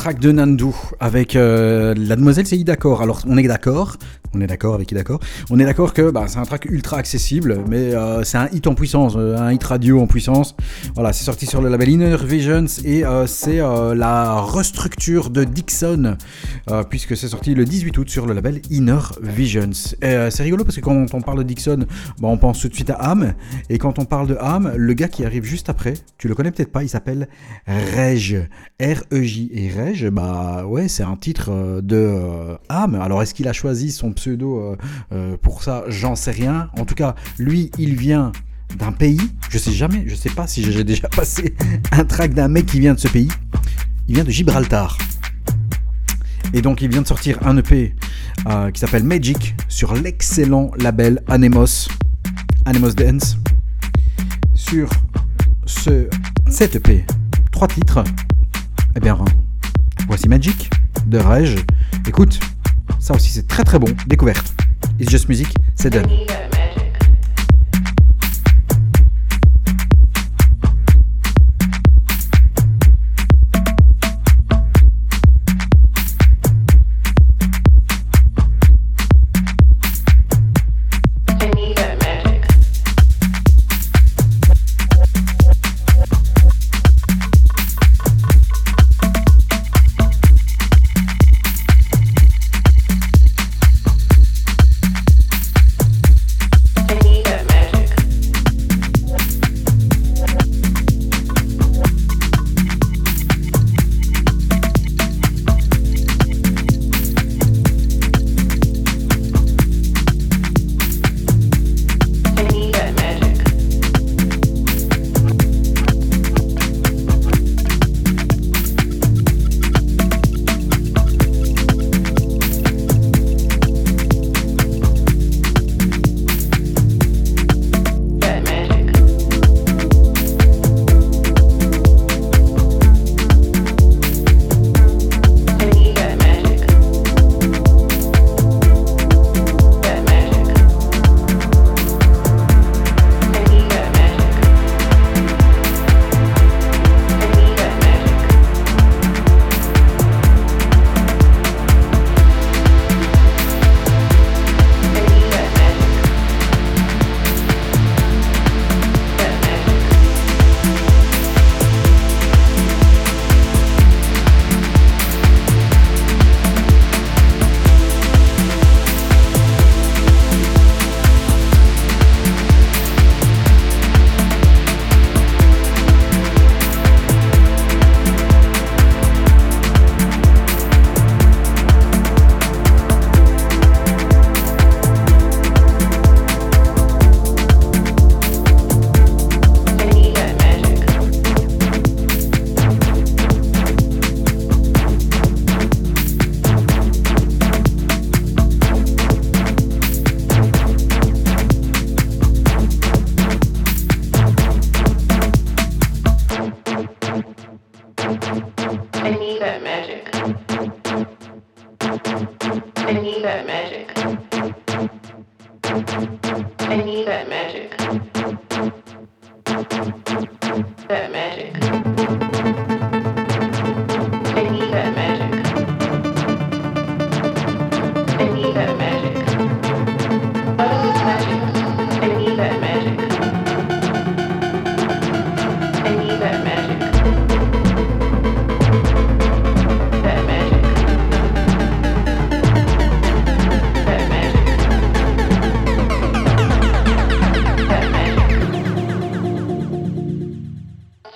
Track 0.00 0.18
de 0.18 0.32
Nandu 0.32 0.64
avec 0.98 1.36
euh, 1.36 1.94
la 1.94 2.16
demoiselle 2.16 2.46
c'est 2.46 2.56
d'accord. 2.64 3.02
Alors 3.02 3.20
on 3.26 3.36
est 3.36 3.46
d'accord, 3.46 3.98
on 4.32 4.40
est 4.40 4.46
d'accord 4.46 4.74
avec 4.74 4.88
qui 4.88 4.94
d'accord 4.94 5.20
On 5.50 5.58
est 5.58 5.64
d'accord 5.66 5.92
que 5.92 6.10
bah, 6.10 6.24
c'est 6.26 6.38
un 6.38 6.44
track 6.44 6.64
ultra 6.64 6.96
accessible, 6.96 7.58
mais 7.68 7.94
euh, 7.94 8.24
c'est 8.24 8.38
un 8.38 8.48
hit 8.50 8.66
en 8.66 8.74
puissance, 8.74 9.12
euh, 9.18 9.36
un 9.36 9.52
hit 9.52 9.62
radio 9.62 10.00
en 10.00 10.06
puissance. 10.06 10.56
Voilà, 10.94 11.12
c'est 11.12 11.24
sorti 11.24 11.44
sur 11.44 11.60
le 11.60 11.68
label 11.68 11.90
Inner 11.90 12.16
Visions 12.24 12.64
et 12.82 13.04
c'est 13.26 13.58
la 13.58 14.40
restructure 14.40 15.28
de 15.28 15.44
Dixon, 15.44 16.16
puisque 16.88 17.16
c'est 17.16 17.28
sorti 17.28 17.54
le 17.54 17.64
18 17.64 17.96
août 17.98 18.08
sur 18.08 18.26
le 18.26 18.34
label 18.34 18.60
Inner 18.70 19.00
Visions. 19.22 19.70
c'est 20.00 20.42
rigolo 20.42 20.64
parce 20.64 20.76
que 20.76 20.80
quand 20.80 21.14
on 21.14 21.20
parle 21.20 21.38
de 21.38 21.42
Dixon, 21.44 21.86
bah, 22.20 22.28
on 22.28 22.36
pense 22.36 22.60
tout 22.60 22.68
de 22.68 22.74
suite 22.74 22.90
à 22.90 22.94
Ham, 22.94 23.34
et 23.68 23.78
quand 23.78 23.98
on 23.98 24.04
parle 24.04 24.26
de 24.28 24.36
Ham, 24.40 24.72
le 24.76 24.94
gars 24.94 25.08
qui 25.08 25.24
arrive 25.24 25.44
juste 25.44 25.68
après, 25.68 25.94
tu 26.18 26.28
le 26.28 26.34
connais 26.34 26.50
peut-être 26.50 26.72
pas, 26.72 26.82
il 26.82 26.88
s'appelle 26.88 27.28
Rej, 27.66 28.48
R-E-J 28.80 29.50
et 29.52 29.68
Rej 29.70 30.10
bah 30.10 30.64
ouais, 30.66 30.88
c'est 30.88 31.02
un 31.02 31.16
titre 31.16 31.50
euh, 31.50 31.80
de 31.80 31.96
euh, 31.96 32.56
Ham. 32.68 32.94
Alors 32.94 33.22
est-ce 33.22 33.34
qu'il 33.34 33.48
a 33.48 33.52
choisi 33.52 33.92
son 33.92 34.12
pseudo 34.12 34.76
euh, 35.12 35.36
pour 35.38 35.62
ça? 35.62 35.84
J'en 35.88 36.14
sais 36.14 36.30
rien. 36.30 36.70
En 36.78 36.84
tout 36.84 36.94
cas, 36.94 37.14
lui, 37.38 37.70
il 37.78 37.96
vient 37.96 38.32
d'un 38.78 38.92
pays. 38.92 39.20
Je 39.48 39.58
sais 39.58 39.72
jamais, 39.72 40.04
je 40.06 40.14
sais 40.14 40.30
pas 40.30 40.46
si 40.46 40.62
j'ai 40.70 40.84
déjà 40.84 41.08
passé 41.08 41.54
un 41.92 42.04
track 42.04 42.34
d'un 42.34 42.48
mec 42.48 42.66
qui 42.66 42.80
vient 42.80 42.94
de 42.94 43.00
ce 43.00 43.08
pays. 43.08 43.30
Il 44.08 44.14
vient 44.14 44.24
de 44.24 44.30
Gibraltar. 44.30 44.98
Et 46.52 46.62
donc 46.62 46.82
il 46.82 46.90
vient 46.90 47.02
de 47.02 47.06
sortir 47.06 47.38
un 47.46 47.56
EP 47.56 47.94
qui 48.72 48.80
s'appelle 48.80 49.04
Magic 49.04 49.54
sur 49.68 49.94
l'excellent 49.94 50.70
label 50.78 51.22
Anemos, 51.28 51.88
Anemos 52.64 52.92
Dance. 52.92 53.36
Sur 54.54 54.88
ce, 55.66 56.08
cet 56.48 56.76
EP, 56.76 57.04
trois 57.52 57.68
titres. 57.68 58.04
Eh 58.96 59.00
bien, 59.00 59.16
Voici 60.06 60.28
Magic 60.28 60.70
de 61.06 61.18
Rage. 61.18 61.56
Écoute, 62.06 62.40
ça 62.98 63.14
aussi 63.14 63.30
c'est 63.30 63.46
très 63.46 63.62
très 63.64 63.78
bon. 63.78 63.94
Découverte. 64.06 64.54
It's 64.98 65.10
Just 65.10 65.28
Music, 65.28 65.54
c'est 65.76 65.90
done. 65.90 66.08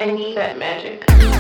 I 0.05 0.11
need 0.11 0.37
that 0.37 0.59
magic. 0.59 1.34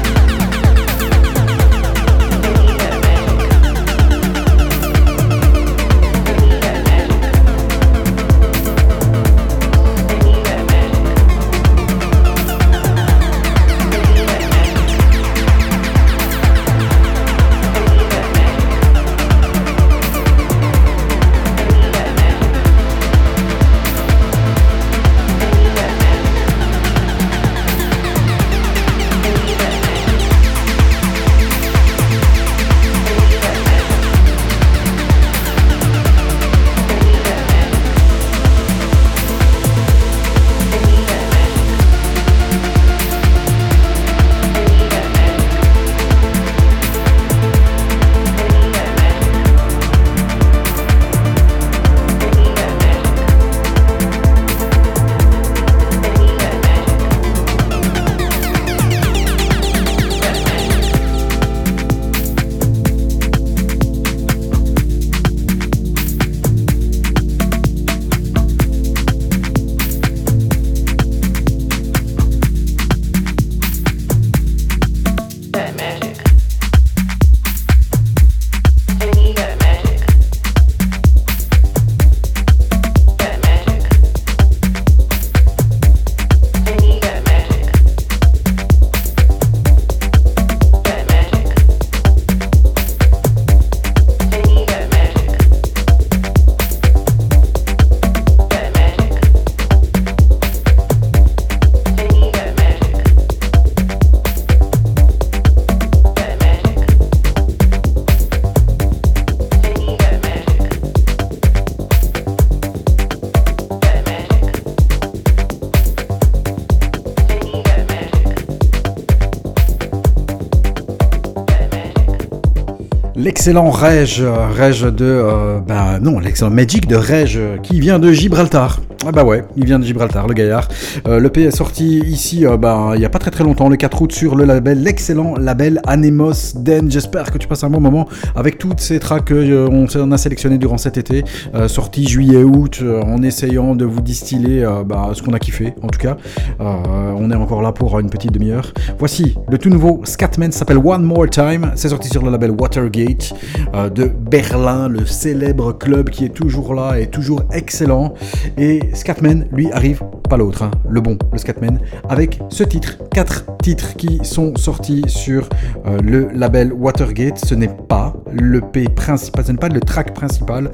L'excellent 123.44 123.70
Reg, 123.70 124.08
euh, 124.20 124.90
de. 124.90 125.04
euh, 125.04 125.58
bah 125.60 125.98
non, 126.00 126.18
l'excellent 126.18 126.50
Magic 126.50 126.86
de 126.86 126.96
Reg 126.96 127.36
euh, 127.36 127.58
qui 127.58 127.78
vient 127.78 127.98
de 127.98 128.10
Gibraltar. 128.10 128.80
Ah 129.06 129.12
bah 129.12 129.22
ouais, 129.22 129.44
il 129.54 129.66
vient 129.66 129.78
de 129.78 129.84
Gibraltar, 129.84 130.26
le 130.26 130.32
gaillard. 130.32 130.66
Euh, 131.06 131.18
le 131.18 131.28
P 131.28 131.42
est 131.42 131.50
sorti 131.50 131.98
ici 131.98 132.46
euh, 132.46 132.56
bah, 132.56 132.92
il 132.94 133.02
y 133.02 133.04
a 133.04 133.10
pas 133.10 133.18
très 133.18 133.30
très 133.30 133.44
longtemps, 133.44 133.68
le 133.68 133.76
4 133.76 134.00
août, 134.00 134.12
sur 134.12 134.34
le 134.34 134.46
label, 134.46 134.82
l'excellent 134.82 135.34
label 135.36 135.82
Anemos 135.86 136.54
Den. 136.56 136.90
J'espère 136.90 137.30
que 137.30 137.36
tu 137.36 137.46
passes 137.46 137.64
un 137.64 137.68
bon 137.68 137.80
moment 137.80 138.08
avec 138.34 138.56
toutes 138.56 138.80
ces 138.80 138.98
tracks 139.00 139.28
qu'on 139.28 139.86
on 139.94 140.12
a 140.12 140.16
sélectionnées 140.16 140.56
durant 140.56 140.78
cet 140.78 140.96
été, 140.96 141.22
euh, 141.54 141.68
sortis 141.68 142.08
juillet-août, 142.08 142.78
euh, 142.80 143.02
en 143.02 143.22
essayant 143.22 143.74
de 143.74 143.84
vous 143.84 144.00
distiller 144.00 144.64
euh, 144.64 144.84
bah, 144.84 145.10
ce 145.12 145.22
qu'on 145.22 145.34
a 145.34 145.38
kiffé, 145.38 145.74
en 145.82 145.88
tout 145.88 145.98
cas. 145.98 146.16
Euh, 146.64 147.12
on 147.16 147.30
est 147.30 147.34
encore 147.34 147.60
là 147.60 147.72
pour 147.72 147.98
une 147.98 148.08
petite 148.08 148.32
demi-heure. 148.32 148.72
Voici 148.98 149.34
le 149.50 149.58
tout 149.58 149.68
nouveau 149.68 150.00
Scatman 150.04 150.50
s'appelle 150.50 150.78
One 150.78 151.02
More 151.02 151.28
Time. 151.28 151.72
C'est 151.74 151.90
sorti 151.90 152.08
sur 152.08 152.24
le 152.24 152.30
label 152.30 152.52
Watergate 152.52 153.34
euh, 153.74 153.90
de 153.90 154.04
Berlin, 154.06 154.88
le 154.88 155.04
célèbre 155.04 155.72
club 155.72 156.08
qui 156.08 156.24
est 156.24 156.34
toujours 156.34 156.74
là 156.74 156.98
et 156.98 157.06
toujours 157.06 157.42
excellent. 157.52 158.14
Et 158.56 158.80
Scatman, 158.94 159.46
lui, 159.52 159.70
arrive, 159.72 160.02
pas 160.30 160.36
l'autre, 160.38 160.62
hein, 160.62 160.70
le 160.88 161.00
bon, 161.00 161.18
le 161.32 161.38
Scatman, 161.38 161.78
avec 162.08 162.40
ce 162.48 162.64
titre, 162.64 162.98
quatre 163.10 163.44
titres 163.62 163.94
qui 163.96 164.20
sont 164.22 164.54
sortis 164.56 165.02
sur 165.06 165.48
euh, 165.86 165.98
le 166.02 166.28
label 166.32 166.72
Watergate. 166.72 167.38
Ce 167.44 167.54
n'est 167.54 167.68
pas 167.68 168.14
le 168.32 168.60
P 168.60 168.84
principal, 168.84 169.56
pas 169.56 169.68
le 169.68 169.80
track 169.80 170.14
principal, 170.14 170.70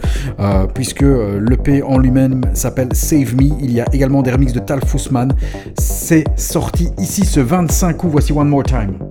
puisque 0.74 1.02
le 1.02 1.56
P 1.56 1.82
en 1.82 1.98
lui-même 1.98 2.42
s'appelle 2.54 2.88
Save 2.92 3.34
Me. 3.34 3.50
Il 3.60 3.72
y 3.72 3.80
a 3.80 3.86
également 3.92 4.22
des 4.22 4.30
remixes 4.30 4.52
de 4.52 4.60
Tal 4.60 4.80
Fussman. 4.84 5.34
C'est 6.10 6.24
sorti 6.36 6.88
ici 6.98 7.24
ce 7.24 7.38
25 7.38 8.02
août. 8.02 8.08
Voici 8.10 8.32
One 8.32 8.48
More 8.48 8.64
Time. 8.64 9.09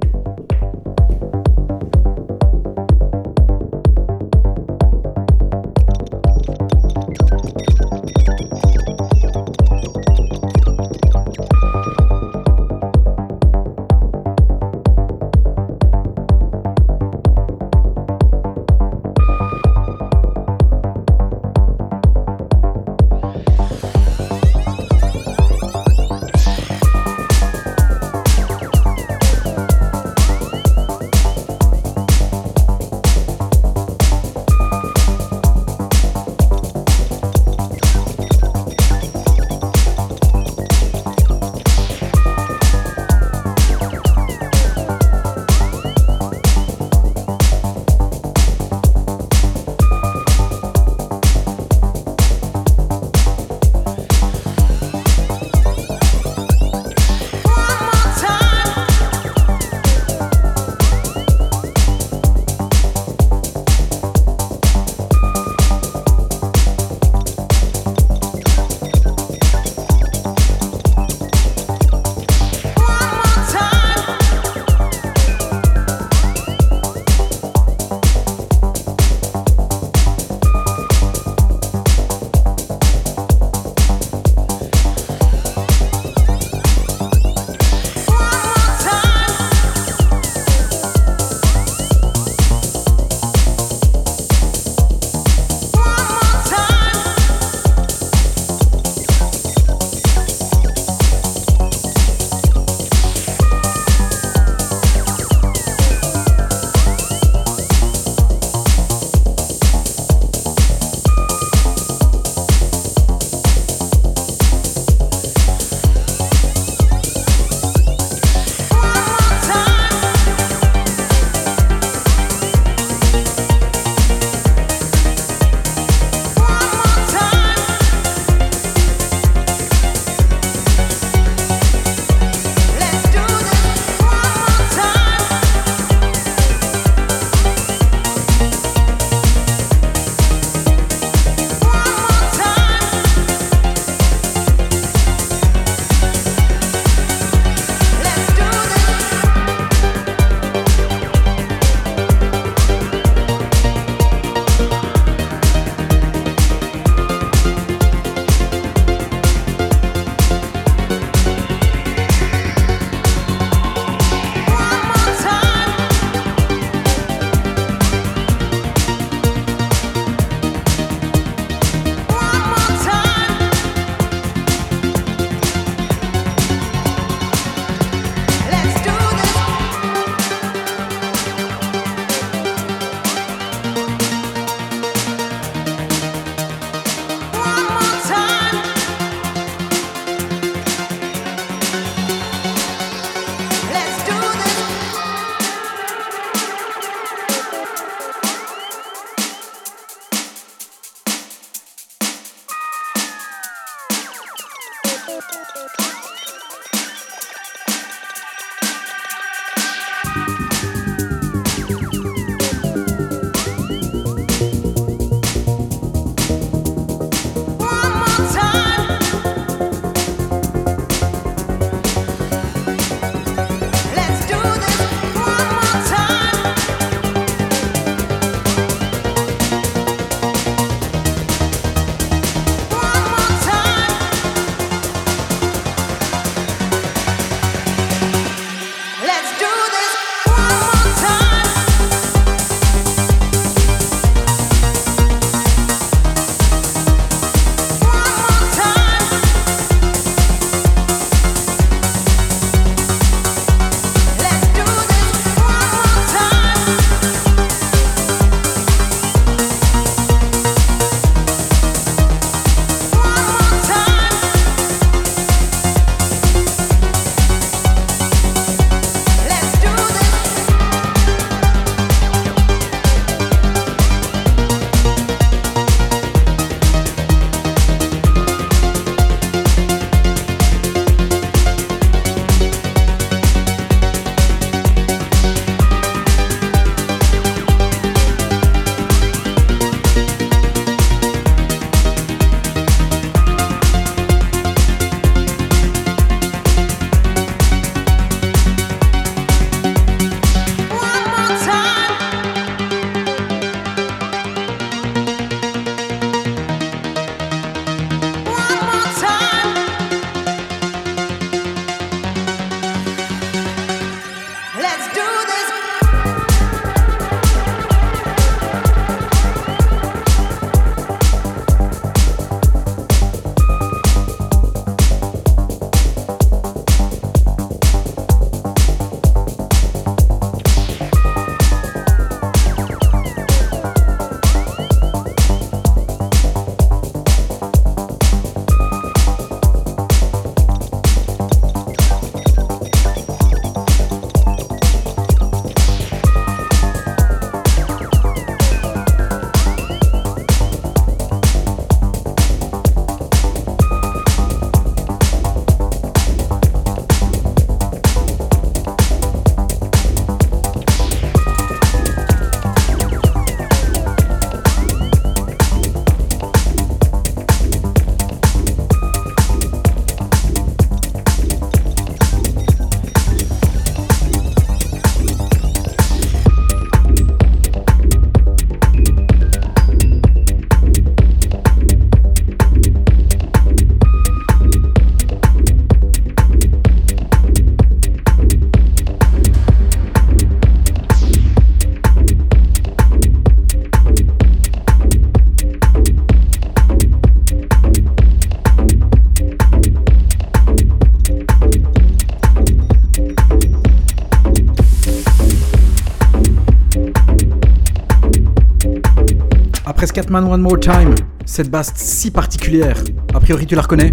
Après 409.99 410.13
Scatman 410.13 410.31
One 410.31 410.41
More 410.41 410.57
Time, 410.61 410.95
cette 411.25 411.49
basse 411.49 411.73
si 411.75 412.09
particulière, 412.09 412.81
a 413.13 413.19
priori 413.19 413.45
tu 413.45 413.55
la 413.55 413.63
reconnais 413.63 413.91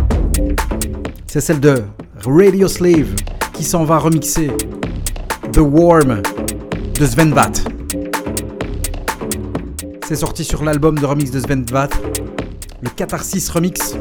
C'est 1.27 1.41
celle 1.41 1.59
de 1.59 1.83
Radio 2.25 2.69
Slave 2.69 3.13
qui 3.53 3.65
s'en 3.65 3.85
va 3.85 3.99
remixer 3.99 4.53
The 5.51 5.59
Worm 5.59 6.23
de 6.95 7.07
Sven. 7.07 7.35
C'est 10.07 10.15
sorti 10.15 10.45
sur 10.45 10.63
l'album 10.63 10.97
de 10.97 11.05
remix 11.05 11.33
de 11.33 11.41
Sven 11.41 11.67
le 12.83 12.89
Catharsis 12.91 13.49
Remix. 13.51 13.97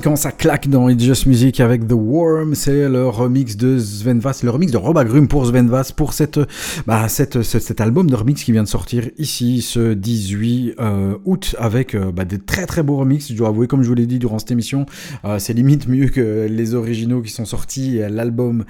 Quand 0.00 0.16
ça 0.16 0.32
claque 0.32 0.68
dans 0.68 0.88
It's 0.88 1.02
Just 1.02 1.26
Music 1.26 1.60
avec 1.60 1.86
The 1.86 1.92
Worm, 1.92 2.54
c'est 2.54 2.88
le 2.88 3.08
remix 3.08 3.56
de 3.56 3.78
Sven 3.78 4.20
Vass, 4.20 4.42
le 4.42 4.50
remix 4.50 4.72
de 4.72 4.78
Rob 4.78 4.96
Agrum 4.96 5.28
pour 5.28 5.44
Sven 5.44 5.68
Vass 5.68 5.92
pour 5.92 6.12
cette, 6.14 6.40
bah, 6.86 7.08
cet 7.08 7.80
album 7.80 8.08
de 8.08 8.14
remix 8.14 8.42
qui 8.42 8.52
vient 8.52 8.62
de 8.62 8.68
sortir 8.68 9.10
ici 9.18 9.60
ce 9.60 9.92
18 9.92 10.76
euh, 10.78 11.18
août 11.24 11.56
avec 11.58 11.94
euh, 11.94 12.10
bah, 12.12 12.24
des 12.24 12.38
très 12.38 12.64
très 12.66 12.82
beaux 12.82 12.96
remix. 12.96 13.30
Je 13.30 13.36
dois 13.36 13.48
avouer, 13.48 13.66
comme 13.66 13.82
je 13.82 13.88
vous 13.88 13.94
l'ai 13.94 14.06
dit 14.06 14.18
durant 14.18 14.38
cette 14.38 14.52
émission, 14.52 14.86
euh, 15.24 15.38
c'est 15.38 15.52
limite 15.52 15.88
mieux 15.88 16.08
que 16.08 16.46
les 16.48 16.74
originaux 16.74 17.20
qui 17.20 17.30
sont 17.30 17.44
sortis 17.44 17.98
l'album 18.08 18.64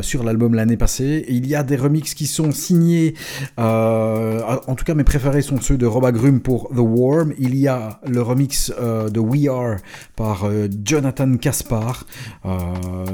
sur 0.00 0.24
l'album 0.24 0.54
l'année 0.54 0.76
passée. 0.76 1.24
Il 1.28 1.46
y 1.46 1.54
a 1.54 1.62
des 1.62 1.76
remixes 1.76 2.14
qui 2.14 2.26
sont 2.26 2.52
signés, 2.52 3.14
en 3.56 4.74
tout 4.76 4.84
cas 4.84 4.94
mes 4.94 5.04
préférés 5.04 5.42
sont 5.42 5.60
ceux 5.60 5.76
de 5.76 5.86
Rob 5.86 6.04
Agrum 6.04 6.40
pour 6.40 6.70
The 6.70 6.78
Worm. 6.78 7.34
Il 7.38 7.54
y 7.56 7.68
a 7.68 8.00
le 8.06 8.22
remix 8.22 8.70
de 8.70 9.20
We 9.20 9.48
Are 9.48 9.76
par 10.16 10.47
Jonathan 10.84 11.36
Caspar. 11.36 12.06
Euh, 12.44 12.58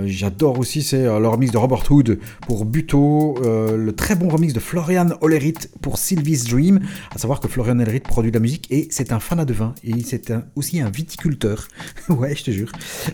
J'adore 0.06 0.59
aussi, 0.59 0.82
c'est 0.82 1.05
euh, 1.05 1.19
le 1.19 1.28
remix 1.28 1.52
de 1.52 1.59
Robert 1.59 1.90
Hood 1.90 2.19
pour 2.47 2.65
Buto, 2.65 3.36
euh, 3.44 3.77
le 3.77 3.93
très 3.93 4.15
bon 4.15 4.28
remix 4.28 4.52
de 4.52 4.61
Florian 4.61 5.09
Ollerit 5.20 5.55
pour 5.81 5.98
Sylvie's 5.98 6.44
Dream. 6.44 6.81
À 7.15 7.19
savoir 7.19 7.40
que 7.40 7.48
Florian 7.48 7.78
Ollerit 7.78 8.01
produit 8.01 8.31
de 8.31 8.36
la 8.36 8.43
musique 8.43 8.66
et 8.70 8.89
c'est 8.90 9.12
un 9.12 9.20
fanat 9.20 9.44
de 9.44 9.52
vin 9.52 9.74
et 9.85 10.02
c'est 10.02 10.32
aussi 10.56 10.81
un 10.81 10.90
viticulteur. 10.90 11.69
ouais, 12.09 12.35
je 12.35 12.44
te 12.44 12.51
jure. 12.51 12.70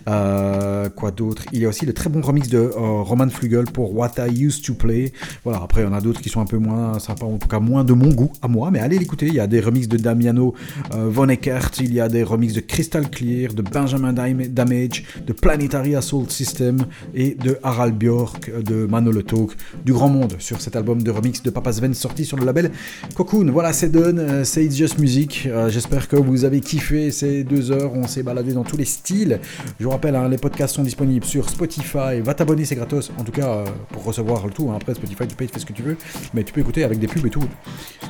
Euh, 0.08 0.88
quoi 0.88 1.10
d'autre? 1.10 1.44
Il 1.52 1.60
y 1.60 1.64
a 1.64 1.68
aussi 1.68 1.86
le 1.86 1.92
très 1.92 2.10
bon 2.10 2.20
remix 2.20 2.48
de 2.48 2.58
euh, 2.58 3.02
Roman 3.02 3.28
Flugel 3.28 3.64
pour 3.64 3.96
What 3.96 4.12
I 4.18 4.44
Used 4.44 4.64
to 4.64 4.74
Play. 4.74 5.12
Voilà, 5.44 5.60
après, 5.62 5.82
il 5.82 5.84
y 5.84 5.88
en 5.88 5.92
a 5.92 6.00
d'autres 6.00 6.20
qui 6.20 6.28
sont 6.28 6.40
un 6.40 6.46
peu 6.46 6.58
moins 6.58 6.98
sympas, 6.98 7.26
en 7.26 7.38
tout 7.38 7.48
cas 7.48 7.60
moins 7.60 7.84
de 7.84 7.92
mon 7.92 8.10
goût 8.10 8.32
à 8.42 8.48
moi, 8.48 8.70
mais 8.70 8.80
allez 8.80 8.98
l'écouter. 8.98 9.26
Il 9.26 9.34
y 9.34 9.40
a 9.40 9.46
des 9.46 9.60
remixes 9.60 9.88
de 9.88 9.96
Damiano 9.96 10.54
euh, 10.94 11.08
Von 11.10 11.28
Eckert, 11.28 11.70
il 11.80 11.94
y 11.94 12.00
a 12.00 12.08
des 12.08 12.22
remixes 12.22 12.54
de 12.54 12.60
Crystal 12.60 13.08
Clear, 13.08 13.52
de 13.54 13.62
Benjamin 13.62 14.09
Dam- 14.12 14.46
Damage, 14.48 15.04
de 15.26 15.32
Planetary 15.32 15.94
Assault 15.96 16.26
System 16.28 16.78
et 17.14 17.34
de 17.34 17.58
Harald 17.62 17.94
Björk, 17.96 18.50
de 18.62 18.86
Manolo 18.86 19.22
Talk, 19.22 19.52
du 19.84 19.92
grand 19.92 20.08
monde 20.08 20.34
sur 20.38 20.60
cet 20.60 20.76
album 20.76 21.02
de 21.02 21.10
remix 21.10 21.42
de 21.42 21.50
Papa 21.50 21.72
Sven 21.72 21.94
sorti 21.94 22.24
sur 22.24 22.36
le 22.36 22.44
label 22.44 22.70
Cocoon. 23.14 23.50
Voilà, 23.52 23.72
c'est 23.72 23.88
done, 23.90 24.18
euh, 24.18 24.44
c'est 24.44 24.64
It's 24.64 24.76
Just 24.76 24.98
Music. 24.98 25.46
Euh, 25.46 25.68
J'espère 25.70 26.08
que 26.08 26.16
vous 26.16 26.44
avez 26.44 26.60
kiffé 26.60 27.10
ces 27.10 27.44
deux 27.44 27.70
heures. 27.70 27.92
On 27.94 28.06
s'est 28.06 28.22
baladé 28.22 28.52
dans 28.52 28.64
tous 28.64 28.76
les 28.76 28.84
styles. 28.84 29.40
Je 29.78 29.84
vous 29.84 29.90
rappelle, 29.90 30.16
hein, 30.16 30.28
les 30.28 30.38
podcasts 30.38 30.74
sont 30.76 30.82
disponibles 30.82 31.24
sur 31.24 31.48
Spotify. 31.48 32.20
Va 32.22 32.34
t'abonner, 32.34 32.64
c'est 32.64 32.74
gratos. 32.74 33.10
En 33.18 33.24
tout 33.24 33.32
cas, 33.32 33.48
euh, 33.48 33.64
pour 33.92 34.04
recevoir 34.04 34.46
le 34.46 34.52
tout. 34.52 34.70
hein. 34.70 34.76
Après, 34.76 34.94
Spotify, 34.94 35.26
tu 35.26 35.36
payes, 35.36 35.46
tu 35.48 35.54
fais 35.54 35.60
ce 35.60 35.66
que 35.66 35.72
tu 35.72 35.82
veux. 35.82 35.96
Mais 36.34 36.44
tu 36.44 36.52
peux 36.52 36.60
écouter 36.60 36.84
avec 36.84 36.98
des 36.98 37.06
pubs 37.06 37.24
et 37.26 37.30
tout. 37.30 37.44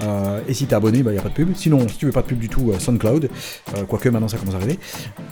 Euh, 0.02 0.40
et 0.48 0.54
si 0.54 0.66
t'es 0.66 0.74
abonné, 0.74 0.98
il 0.98 1.06
n'y 1.06 1.18
a 1.18 1.22
pas 1.22 1.28
de 1.28 1.34
pub. 1.34 1.50
Sinon, 1.54 1.86
si 1.88 1.96
tu 1.98 2.06
veux 2.06 2.12
pas 2.12 2.22
de 2.22 2.26
pub 2.26 2.38
du 2.38 2.48
tout, 2.48 2.70
euh, 2.70 2.78
SoundCloud. 2.78 3.28
Euh, 3.76 3.84
quoique 3.88 4.08
maintenant, 4.08 4.28
ça 4.28 4.36
commence 4.38 4.54
à 4.54 4.58
arriver. 4.58 4.78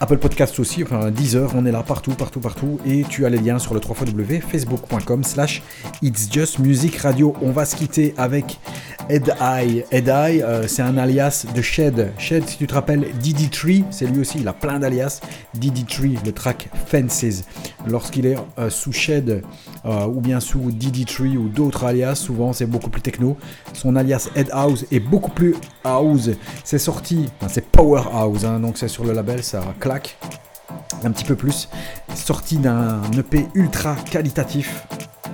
Apple 0.00 0.18
Podcasts 0.58 0.60
aussi, 0.60 0.82
enfin 0.82 1.10
Deezer, 1.10 1.52
on 1.54 1.66
est 1.66 1.72
là 1.72 1.82
partout, 1.82 2.12
partout, 2.12 2.40
partout. 2.40 2.78
Et 2.86 3.04
tu 3.08 3.24
as 3.26 3.30
les 3.30 3.38
liens 3.38 3.58
sur 3.58 3.74
le 3.74 3.80
3 3.80 3.96
facebook.com 4.40 5.24
slash 5.24 5.62
It's 6.02 6.28
Just 6.30 6.58
Music 6.58 6.96
Radio. 6.96 7.34
On 7.42 7.50
va 7.50 7.64
se 7.64 7.76
quitter 7.76 8.14
avec 8.16 8.58
Ed 9.08 9.32
Eye. 9.40 9.84
Ed 9.90 10.08
Eye, 10.08 10.42
euh, 10.42 10.66
c'est 10.66 10.82
un 10.82 10.96
alias 10.98 11.46
de 11.54 11.62
Shed. 11.62 12.12
Shed, 12.18 12.48
si 12.48 12.58
tu 12.58 12.66
te 12.66 12.74
rappelles, 12.74 13.06
Diddy 13.20 13.48
Tree, 13.48 13.84
c'est 13.90 14.06
lui 14.06 14.20
aussi, 14.20 14.38
il 14.40 14.48
a 14.48 14.52
plein 14.52 14.78
d'alias. 14.78 15.20
Diddy 15.54 15.84
Tree, 15.84 16.18
le 16.24 16.32
track 16.32 16.68
Fences. 16.86 17.44
Lorsqu'il 17.86 18.26
est 18.26 18.36
euh, 18.58 18.70
sous 18.70 18.92
Shed 18.92 19.42
euh, 19.84 20.06
ou 20.06 20.20
bien 20.20 20.40
sous 20.40 20.70
Diddy 20.70 21.04
Tree 21.04 21.36
ou 21.36 21.48
d'autres 21.48 21.84
alias, 21.84 22.16
souvent 22.16 22.52
c'est 22.52 22.66
beaucoup 22.66 22.90
plus 22.90 23.02
techno. 23.02 23.36
Son 23.72 23.96
alias 23.96 24.28
Ed 24.34 24.50
House 24.52 24.84
est 24.90 25.00
beaucoup 25.00 25.30
plus 25.30 25.54
house. 25.84 26.30
C'est 26.64 26.78
sorti, 26.78 27.26
enfin, 27.36 27.48
c'est 27.48 27.64
Powerhouse, 27.64 28.44
hein, 28.44 28.60
donc 28.60 28.78
c'est 28.78 28.88
sur 28.88 29.04
le 29.04 29.12
label, 29.12 29.42
ça 29.42 29.62
claque 29.80 30.18
un 31.04 31.10
petit 31.10 31.24
peu 31.24 31.36
plus. 31.36 31.68
Sorti 32.14 32.58
d'un 32.58 33.02
EP 33.16 33.46
ultra 33.54 33.96
qualitatif. 34.10 34.86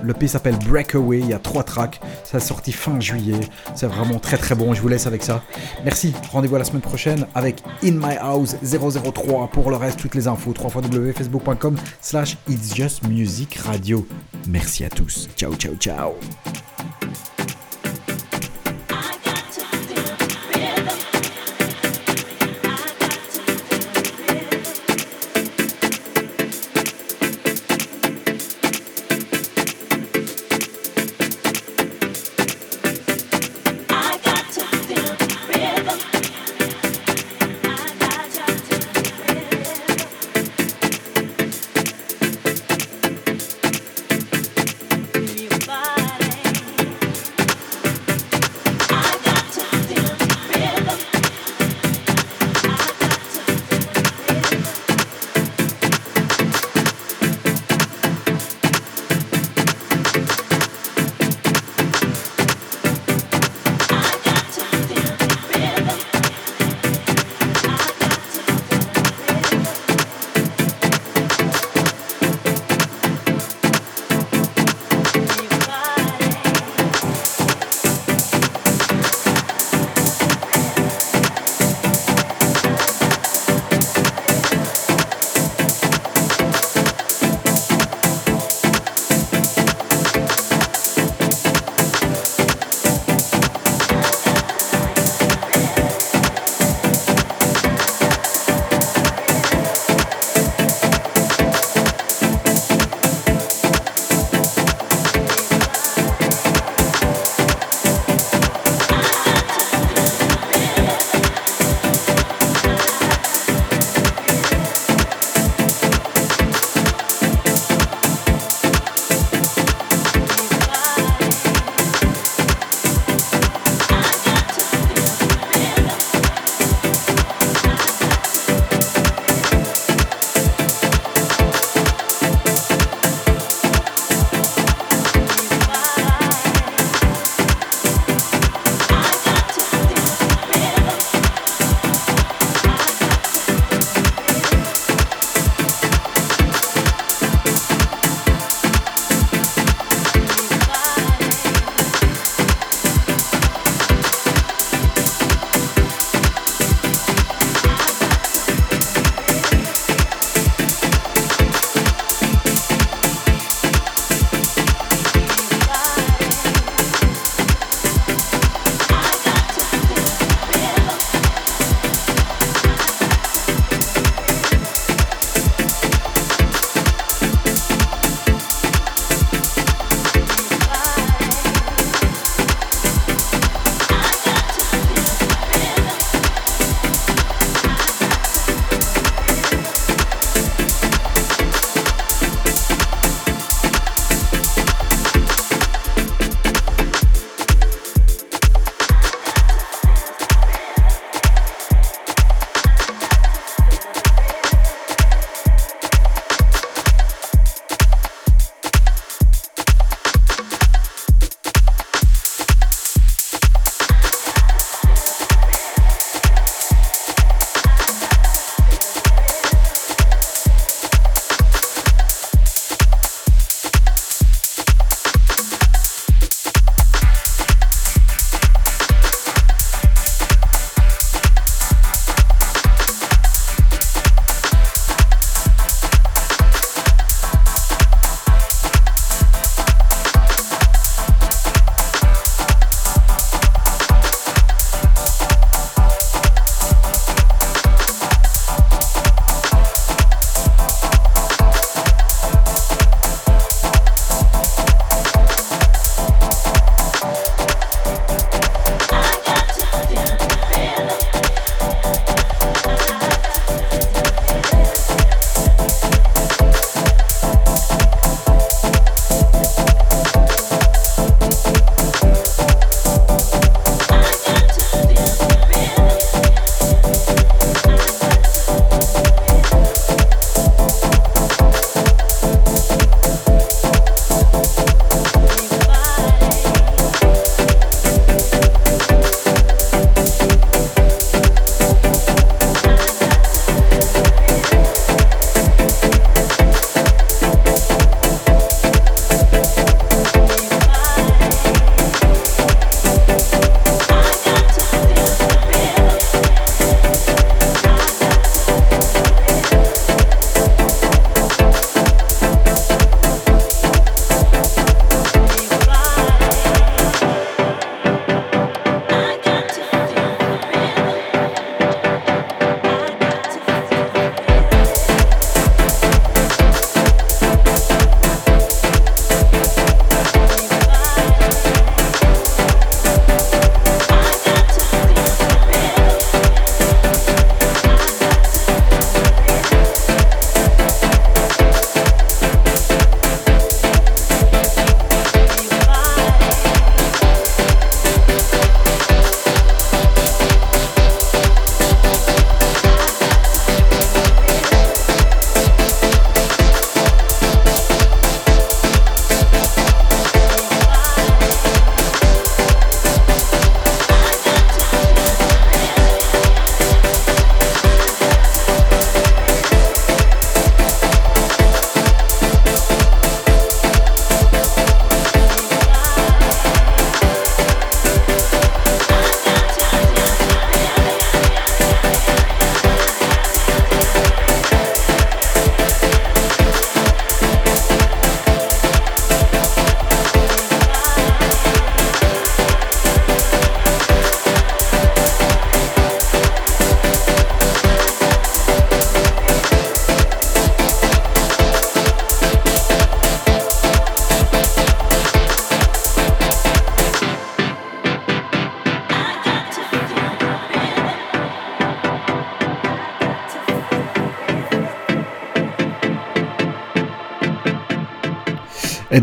L'EP 0.03 0.27
s'appelle 0.27 0.57
Breakaway, 0.67 1.19
il 1.19 1.29
y 1.29 1.33
a 1.33 1.39
trois 1.39 1.63
tracks, 1.63 1.99
ça 2.23 2.37
a 2.37 2.39
sorti 2.39 2.71
fin 2.71 2.99
juillet, 2.99 3.39
c'est 3.75 3.87
vraiment 3.87 4.19
très 4.19 4.37
très 4.37 4.53
bon, 4.53 4.73
je 4.73 4.81
vous 4.81 4.87
laisse 4.87 5.07
avec 5.07 5.23
ça. 5.23 5.41
Merci, 5.83 6.13
rendez-vous 6.31 6.57
la 6.57 6.63
semaine 6.63 6.81
prochaine 6.81 7.25
avec 7.33 7.63
In 7.83 7.93
My 7.93 8.15
House 8.19 8.55
003 8.61 9.47
pour 9.47 9.69
le 9.71 9.77
reste, 9.77 9.97
toutes 9.97 10.13
les 10.13 10.27
infos, 10.27 10.53
www.facebook.com 10.53 11.77
slash 12.01 12.37
It's 12.47 12.75
Just 12.75 13.07
Music 13.07 13.55
Radio. 13.55 14.05
Merci 14.47 14.85
à 14.85 14.89
tous, 14.89 15.29
ciao 15.35 15.55
ciao 15.55 15.73
ciao. 15.75 16.13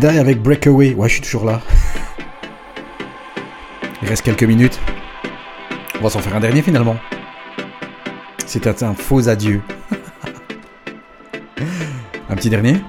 Avec 0.09 0.41
Breakaway. 0.41 0.93
Ouais, 0.93 1.07
je 1.07 1.13
suis 1.13 1.21
toujours 1.21 1.45
là. 1.45 1.61
Il 4.01 4.09
reste 4.09 4.23
quelques 4.23 4.43
minutes. 4.43 4.77
On 5.99 6.03
va 6.03 6.09
s'en 6.09 6.19
faire 6.19 6.35
un 6.35 6.41
dernier 6.41 6.61
finalement. 6.61 6.97
C'était 8.45 8.83
un 8.83 8.93
faux 8.93 9.29
adieu. 9.29 9.61
un 12.29 12.35
petit 12.35 12.49
dernier 12.49 12.81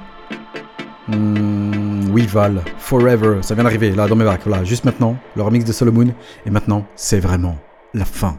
Hmm, 1.06 2.08
Oui, 2.10 2.26
Val. 2.26 2.62
Forever. 2.78 3.38
Ça 3.42 3.54
vient 3.54 3.62
d'arriver, 3.62 3.92
là, 3.92 4.08
dans 4.08 4.16
mes 4.16 4.24
bacs. 4.24 4.40
Voilà, 4.44 4.64
juste 4.64 4.84
maintenant. 4.84 5.16
Le 5.36 5.42
remix 5.42 5.64
de 5.64 5.72
Solomon. 5.72 6.12
Et 6.46 6.50
maintenant, 6.50 6.84
c'est 6.96 7.20
vraiment 7.20 7.56
la 7.92 8.04
fin. 8.06 8.36